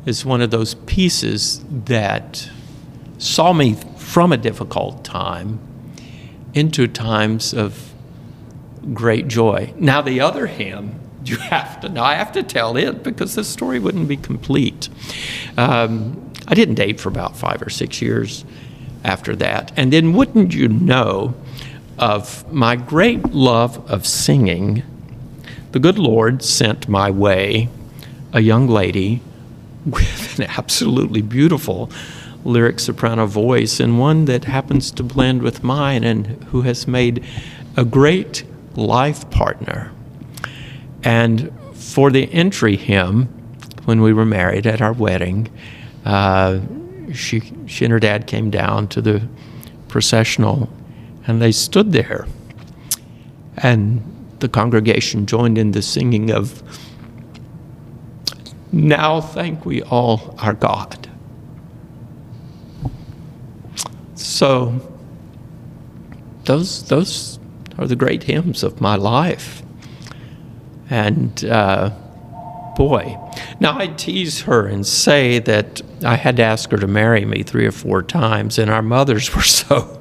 [0.06, 2.50] is one of those pieces that
[3.18, 5.60] saw me from a difficult time
[6.54, 7.94] into times of
[8.94, 9.74] great joy.
[9.78, 13.80] Now, the other hymn, you have to, I have to tell it because the story
[13.80, 14.90] wouldn't be complete.
[15.58, 18.44] Um, I didn't date for about five or six years
[19.04, 19.72] after that.
[19.78, 21.34] And then, wouldn't you know,
[21.98, 24.84] of my great love of singing,
[25.72, 27.70] the good Lord sent my way
[28.34, 29.22] a young lady
[29.86, 31.90] with an absolutely beautiful
[32.44, 37.24] lyric soprano voice and one that happens to blend with mine and who has made
[37.78, 38.44] a great
[38.76, 39.92] life partner.
[41.04, 43.26] And for the entry hymn,
[43.86, 45.50] when we were married at our wedding,
[46.06, 46.60] uh,
[47.14, 49.28] she, she and her dad came down to the
[49.88, 50.70] processional
[51.28, 52.28] and they stood there.
[53.58, 54.02] And
[54.40, 56.62] the congregation joined in the singing of,
[58.72, 61.10] Now thank we all our God.
[64.24, 64.80] So,
[66.46, 67.40] those, those
[67.78, 69.64] are the great hymns of my life.
[70.90, 71.90] And uh,
[72.78, 73.18] boy,
[73.60, 77.44] now I tease her and say that I had to ask her to marry me
[77.44, 80.00] three or four times, and our mothers were so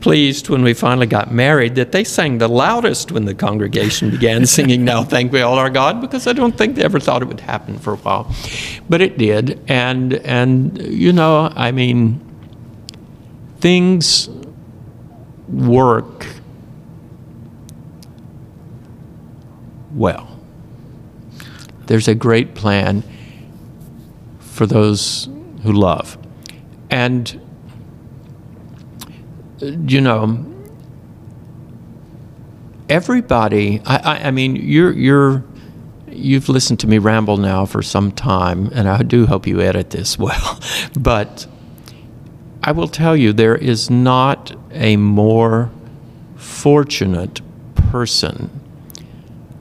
[0.00, 4.46] pleased when we finally got married that they sang the loudest when the congregation began
[4.56, 7.26] singing Now Thank We All Our God, because I don't think they ever thought it
[7.26, 8.34] would happen for a while.
[8.88, 12.24] But it did, and, and you know, I mean,
[13.60, 14.28] things
[15.48, 16.26] work
[19.92, 20.38] well.
[21.86, 23.02] There's a great plan
[24.38, 25.28] for those
[25.62, 26.18] who love.
[26.90, 27.40] And,
[29.62, 30.44] uh, you know,
[32.88, 35.44] everybody, I, I, I mean, you're, you're,
[36.08, 39.90] you've listened to me ramble now for some time, and I do hope you edit
[39.90, 40.60] this well.
[40.98, 41.46] but
[42.68, 45.70] I will tell you, there is not a more
[46.36, 47.40] fortunate
[47.74, 48.50] person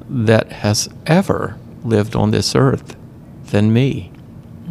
[0.10, 2.98] that has ever lived on this earth
[3.46, 4.12] than me.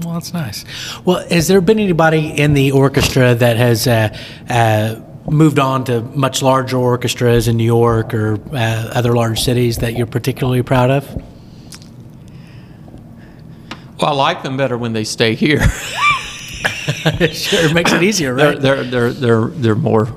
[0.03, 0.67] Well, that's nice.
[1.03, 4.15] Well, has there been anybody in the orchestra that has uh,
[4.51, 9.79] uh, moved on to much larger orchestras in New York or uh, other large cities
[9.79, 11.11] that you're particularly proud of?
[13.99, 15.63] Well, I like them better when they stay here.
[17.33, 18.61] sure, it makes it easier, right?
[18.61, 20.09] They're, they're, they're, they're, more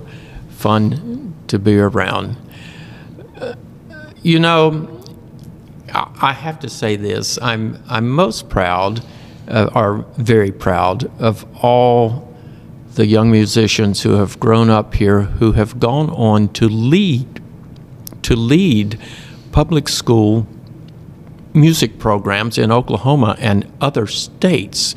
[0.50, 2.36] fun to be around.
[3.39, 3.56] Uh,
[4.22, 5.04] you know,
[5.93, 7.39] I I have to say this.
[7.41, 9.04] I'm I'm most proud,
[9.47, 12.30] uh, or very proud, of all
[12.95, 17.41] the young musicians who have grown up here, who have gone on to lead,
[18.24, 19.00] to lead
[19.52, 20.45] public school
[21.54, 24.95] music programs in Oklahoma and other states.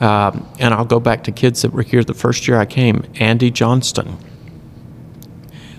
[0.00, 3.04] Um, and I'll go back to kids that were here the first year I came.
[3.18, 4.16] Andy Johnston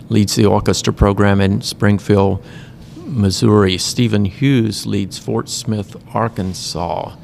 [0.09, 2.43] leads the orchestra program in Springfield,
[2.97, 3.77] Missouri.
[3.77, 7.15] Stephen Hughes leads Fort Smith, Arkansas.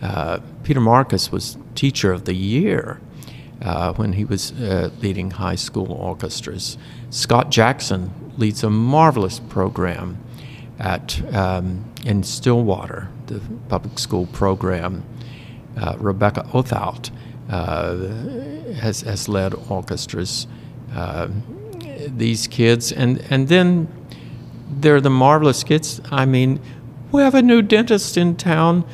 [0.00, 3.00] Uh, Peter Marcus was teacher of the year
[3.60, 6.78] uh, when he was uh, leading high school orchestras.
[7.10, 10.18] Scott Jackson leads a marvelous program
[10.78, 15.04] at um, in Stillwater, the public school program.
[15.76, 17.10] Uh, Rebecca Othout
[17.48, 20.46] uh, has, has led orchestras.
[20.94, 21.28] Uh,
[22.06, 23.88] these kids, and, and then
[24.70, 26.00] they're the marvelous kids.
[26.10, 26.60] I mean,
[27.10, 28.84] we have a new dentist in town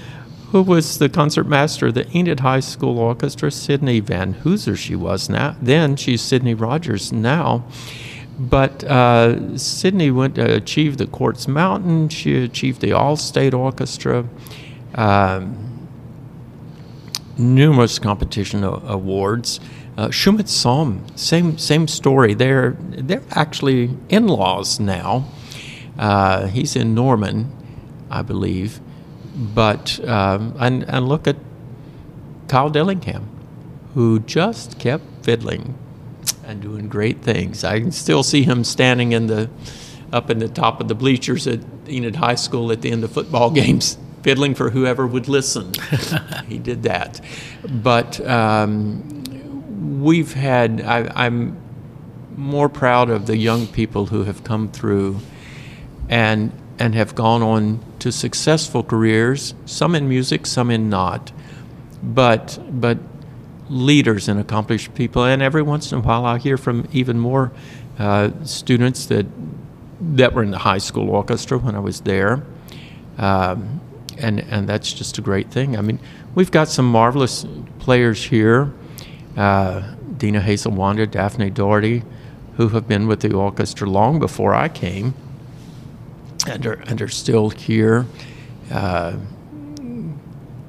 [0.51, 5.29] who was the concertmaster of the Enid High School Orchestra, Sydney Van Hooser, she was
[5.29, 5.57] now.
[5.61, 7.65] Then she's Sydney Rogers now.
[8.39, 12.09] But uh, Sydney went to achieve the Quartz Mountain.
[12.11, 14.27] She achieved the All-State Orchestra.
[14.95, 15.68] Um,
[17.39, 19.61] numerous competition awards.
[19.97, 22.35] Uh, Psalm, same same story.
[22.35, 25.29] They're they're actually in-laws now.
[25.99, 27.53] Uh, he's in Norman,
[28.11, 28.81] I believe,
[29.35, 31.37] but um, and and look at
[32.49, 33.29] Kyle Dillingham,
[33.95, 35.77] who just kept fiddling
[36.45, 37.65] and doing great things.
[37.65, 39.51] I can still see him standing in the
[40.13, 43.13] up in the top of the bleachers at Enid High School at the end of
[43.13, 45.73] football games, fiddling for whoever would listen.
[46.49, 47.21] he did that.
[47.69, 51.57] But um, we've had, I, I'm
[52.37, 55.19] more proud of the young people who have come through
[56.09, 61.33] and, and have gone on to successful careers, some in music, some in not.
[62.03, 62.99] But, but
[63.69, 65.25] leaders and accomplished people.
[65.25, 67.53] And every once in a while, I hear from even more
[67.99, 69.27] uh, students that
[70.01, 72.45] that were in the high school orchestra when I was there.
[73.19, 73.81] Um,
[74.19, 75.77] and, and that's just a great thing.
[75.77, 75.99] I mean,
[76.35, 77.47] we've got some marvelous
[77.79, 78.73] players here
[79.39, 82.03] uh, Dina Hazel Wanda, Daphne Doherty,
[82.57, 85.15] who have been with the orchestra long before I came
[86.47, 88.05] and are, and are still here.
[88.71, 89.17] Uh,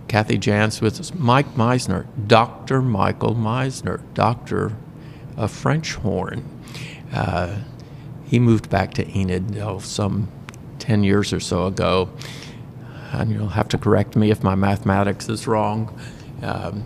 [0.08, 1.14] Kathy Jans with us.
[1.14, 2.82] Mike Meisner, Dr.
[2.82, 4.76] Michael Meisner, doctor
[5.36, 6.44] of French horn.
[7.14, 7.60] Uh,
[8.26, 10.30] he moved back to Enid oh, some
[10.80, 12.10] 10 years or so ago.
[13.12, 16.00] And you'll have to correct me if my mathematics is wrong.
[16.42, 16.86] Um,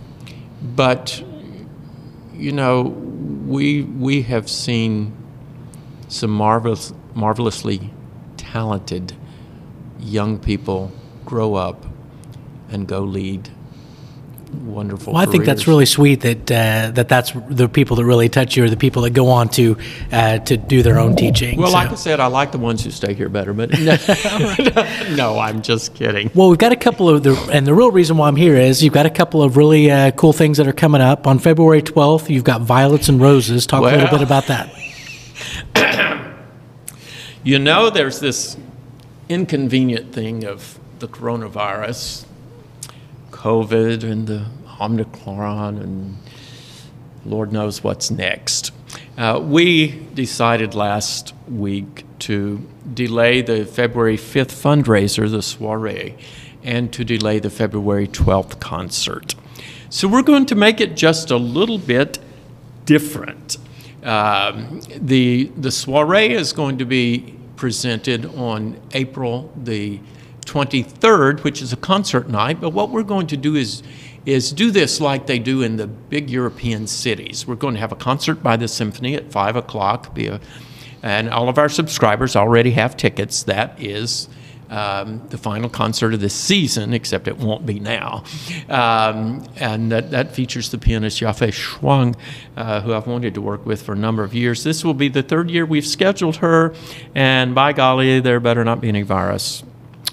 [0.62, 1.24] but,
[2.34, 5.16] you know, we, we have seen
[6.08, 7.92] some marvelous, marvelously
[8.38, 9.14] talented
[10.00, 10.92] young people
[11.26, 11.86] grow up
[12.70, 13.50] and go lead
[14.54, 15.14] wonderful.
[15.14, 18.56] Well, I think that's really sweet that uh, that that's the people that really touch
[18.56, 19.78] you, or the people that go on to
[20.12, 21.58] uh, to do their own teaching.
[21.58, 21.74] Well, so.
[21.74, 25.62] like I said, I like the ones who stay here better, but no, no, I'm
[25.62, 26.32] just kidding.
[26.34, 28.84] Well, we've got a couple of the, and the real reason why I'm here is
[28.84, 31.82] you've got a couple of really uh, cool things that are coming up on February
[31.82, 32.30] 12th.
[32.30, 33.66] You've got Violets and Roses.
[33.66, 34.74] Talk well, a little bit about that.
[37.43, 38.58] you know, there's this
[39.30, 42.26] inconvenient thing of the coronavirus
[43.34, 44.45] COVID and the
[44.80, 46.18] Omicron and
[47.26, 48.72] Lord knows what's next.
[49.18, 56.15] Uh, we decided last week to delay the February 5th fundraiser, the soiree,
[56.64, 59.35] and to delay the February 12th concert.
[59.89, 62.19] So we're going to make it just a little bit
[62.85, 63.57] different.
[64.03, 69.99] Um, the, the soiree is going to be presented on April the
[70.44, 72.61] 23rd, which is a concert night.
[72.61, 73.84] But what we're going to do is
[74.26, 77.45] is do this like they do in the big European cities.
[77.45, 80.14] We're going to have a concert by the symphony at five o'clock.
[80.14, 80.40] Be a,
[81.02, 83.44] and all of our subscribers already have tickets.
[83.44, 84.30] That is.
[84.70, 88.24] Um, the final concert of this season, except it won't be now.
[88.70, 92.15] Um, and that, that features the pianist Yafei Shuang,
[92.57, 94.64] uh, who I've wanted to work with for a number of years.
[94.64, 96.74] This will be the third year we've scheduled her,
[97.14, 99.64] and by golly, there better not be any virus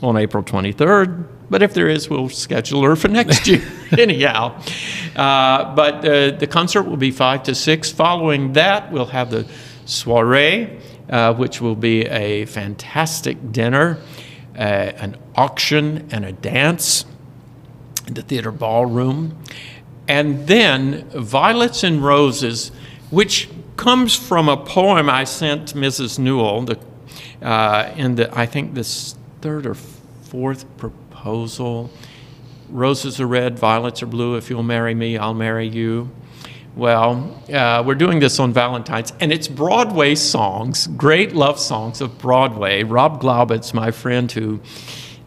[0.02, 1.26] on April 23rd.
[1.50, 3.62] But if there is, we'll schedule her for next year,
[3.98, 4.60] anyhow.
[5.16, 7.90] Uh, but uh, the concert will be 5 to 6.
[7.92, 9.46] Following that, we'll have the
[9.84, 10.78] soiree,
[11.08, 13.98] uh, which will be a fantastic dinner,
[14.56, 17.04] uh, an auction, and a dance
[18.06, 19.36] in the theater ballroom.
[20.06, 22.70] And then Violets and Roses,
[23.10, 26.18] which comes from a poem I sent Mrs.
[26.18, 26.78] Newell the,
[27.42, 31.90] uh, in the, I think this third or fourth proposal.
[32.68, 34.36] Roses are red, violets are blue.
[34.36, 36.10] If you'll marry me, I'll marry you.
[36.76, 42.16] Well, uh, we're doing this on Valentine's, and it's Broadway songs, great love songs of
[42.18, 42.84] Broadway.
[42.84, 44.60] Rob Glaubitz, my friend who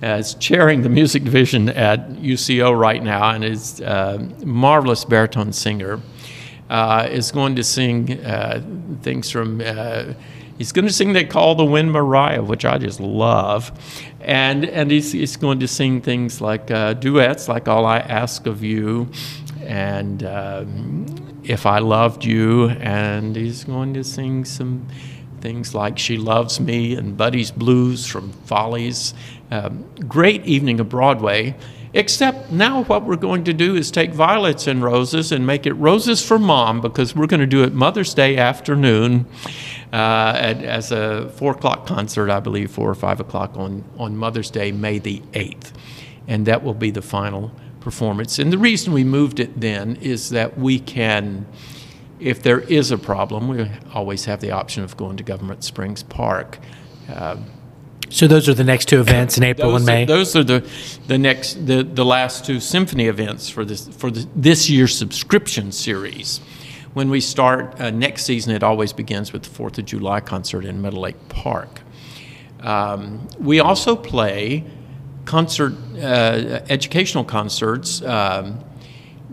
[0.01, 5.51] uh, is chairing the music division at UCO right now and is a marvelous baritone
[5.51, 5.99] singer,
[6.69, 8.63] uh, is going to sing uh,
[9.01, 9.59] things from.
[10.57, 13.71] He's going to sing "They Call the Wind Maria," which I just love,
[14.21, 18.45] and and he's, he's going to sing things like uh, duets, like "All I Ask
[18.45, 19.09] of You,"
[19.61, 24.87] and um, if I loved you, and he's going to sing some
[25.41, 29.13] things like She Loves Me and Buddy's Blues from Follies.
[29.51, 31.55] Um, great evening of Broadway.
[31.95, 35.73] Except now, what we're going to do is take violets and roses and make it
[35.73, 39.27] roses for mom because we're going to do it Mother's Day afternoon
[39.91, 44.17] uh, at, as a four o'clock concert, I believe, four or five o'clock on, on
[44.17, 45.71] Mother's Day, May the 8th.
[46.27, 48.39] And that will be the final performance.
[48.39, 51.45] And the reason we moved it then is that we can,
[52.19, 56.01] if there is a problem, we always have the option of going to Government Springs
[56.01, 56.57] Park.
[57.07, 57.37] Uh,
[58.09, 60.05] so those are the next two events in April those and May.
[60.05, 60.67] Those are the
[61.07, 65.71] the next the, the last two symphony events for this for the, this year's subscription
[65.71, 66.39] series.
[66.93, 70.63] When we start uh, next season, it always begins with the Fourth of July concert
[70.63, 71.81] in Meadow Lake Park.
[72.59, 74.63] Um, we also play
[75.25, 78.63] concert uh, educational concerts um,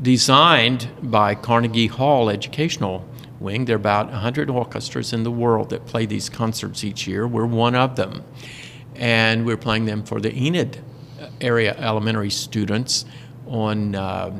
[0.00, 3.06] designed by Carnegie Hall Educational
[3.40, 3.66] Wing.
[3.66, 7.28] There are about 100 orchestras in the world that play these concerts each year.
[7.28, 8.24] We're one of them
[9.00, 10.78] and we're playing them for the Enid
[11.40, 13.04] area elementary students
[13.46, 14.30] on uh,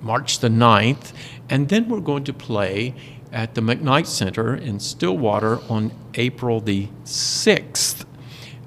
[0.00, 1.12] March the 9th.
[1.50, 2.94] And then we're going to play
[3.32, 8.06] at the McKnight Center in Stillwater on April the 6th,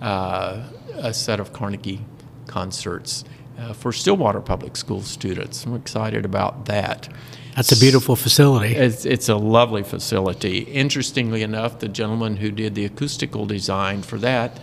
[0.02, 0.64] uh,
[0.96, 2.06] a set of Carnegie
[2.46, 3.24] concerts
[3.58, 5.66] uh, for Stillwater Public School students.
[5.66, 7.10] I'm excited about that.
[7.56, 8.76] That's a beautiful facility.
[8.76, 10.60] It's, it's, a lovely facility.
[10.60, 14.60] Interestingly enough, the gentleman who did the acoustical design for that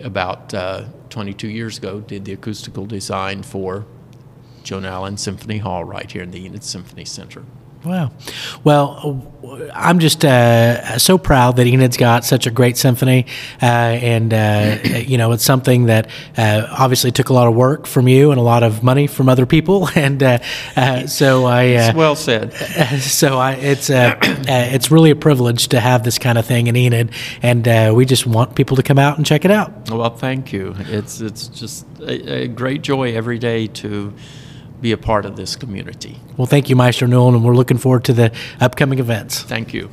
[0.00, 3.86] about uh, 22 years ago, did the acoustical design for
[4.62, 7.44] Joan Allen Symphony Hall right here in the Enid Symphony Center.
[7.84, 8.12] Wow.
[8.62, 9.30] Well,
[9.74, 13.26] I'm just uh, so proud that Enid's got such a great symphony.
[13.60, 17.86] Uh, and, uh, you know, it's something that uh, obviously took a lot of work
[17.86, 19.88] from you and a lot of money from other people.
[20.04, 20.38] And uh,
[20.76, 21.94] uh, so I.
[21.94, 22.52] well said.
[23.00, 27.12] So I, it's, it's really a privilege to have this kind of thing in Enid.
[27.42, 29.90] And we just want people to come out and check it out.
[29.90, 30.74] Well, thank you.
[30.78, 34.12] It's, it's just a, a great joy every day to
[34.80, 36.20] be a part of this community.
[36.36, 39.42] Well, thank you, Maestro Newell, and we're looking forward to the upcoming events.
[39.42, 39.90] Thank you.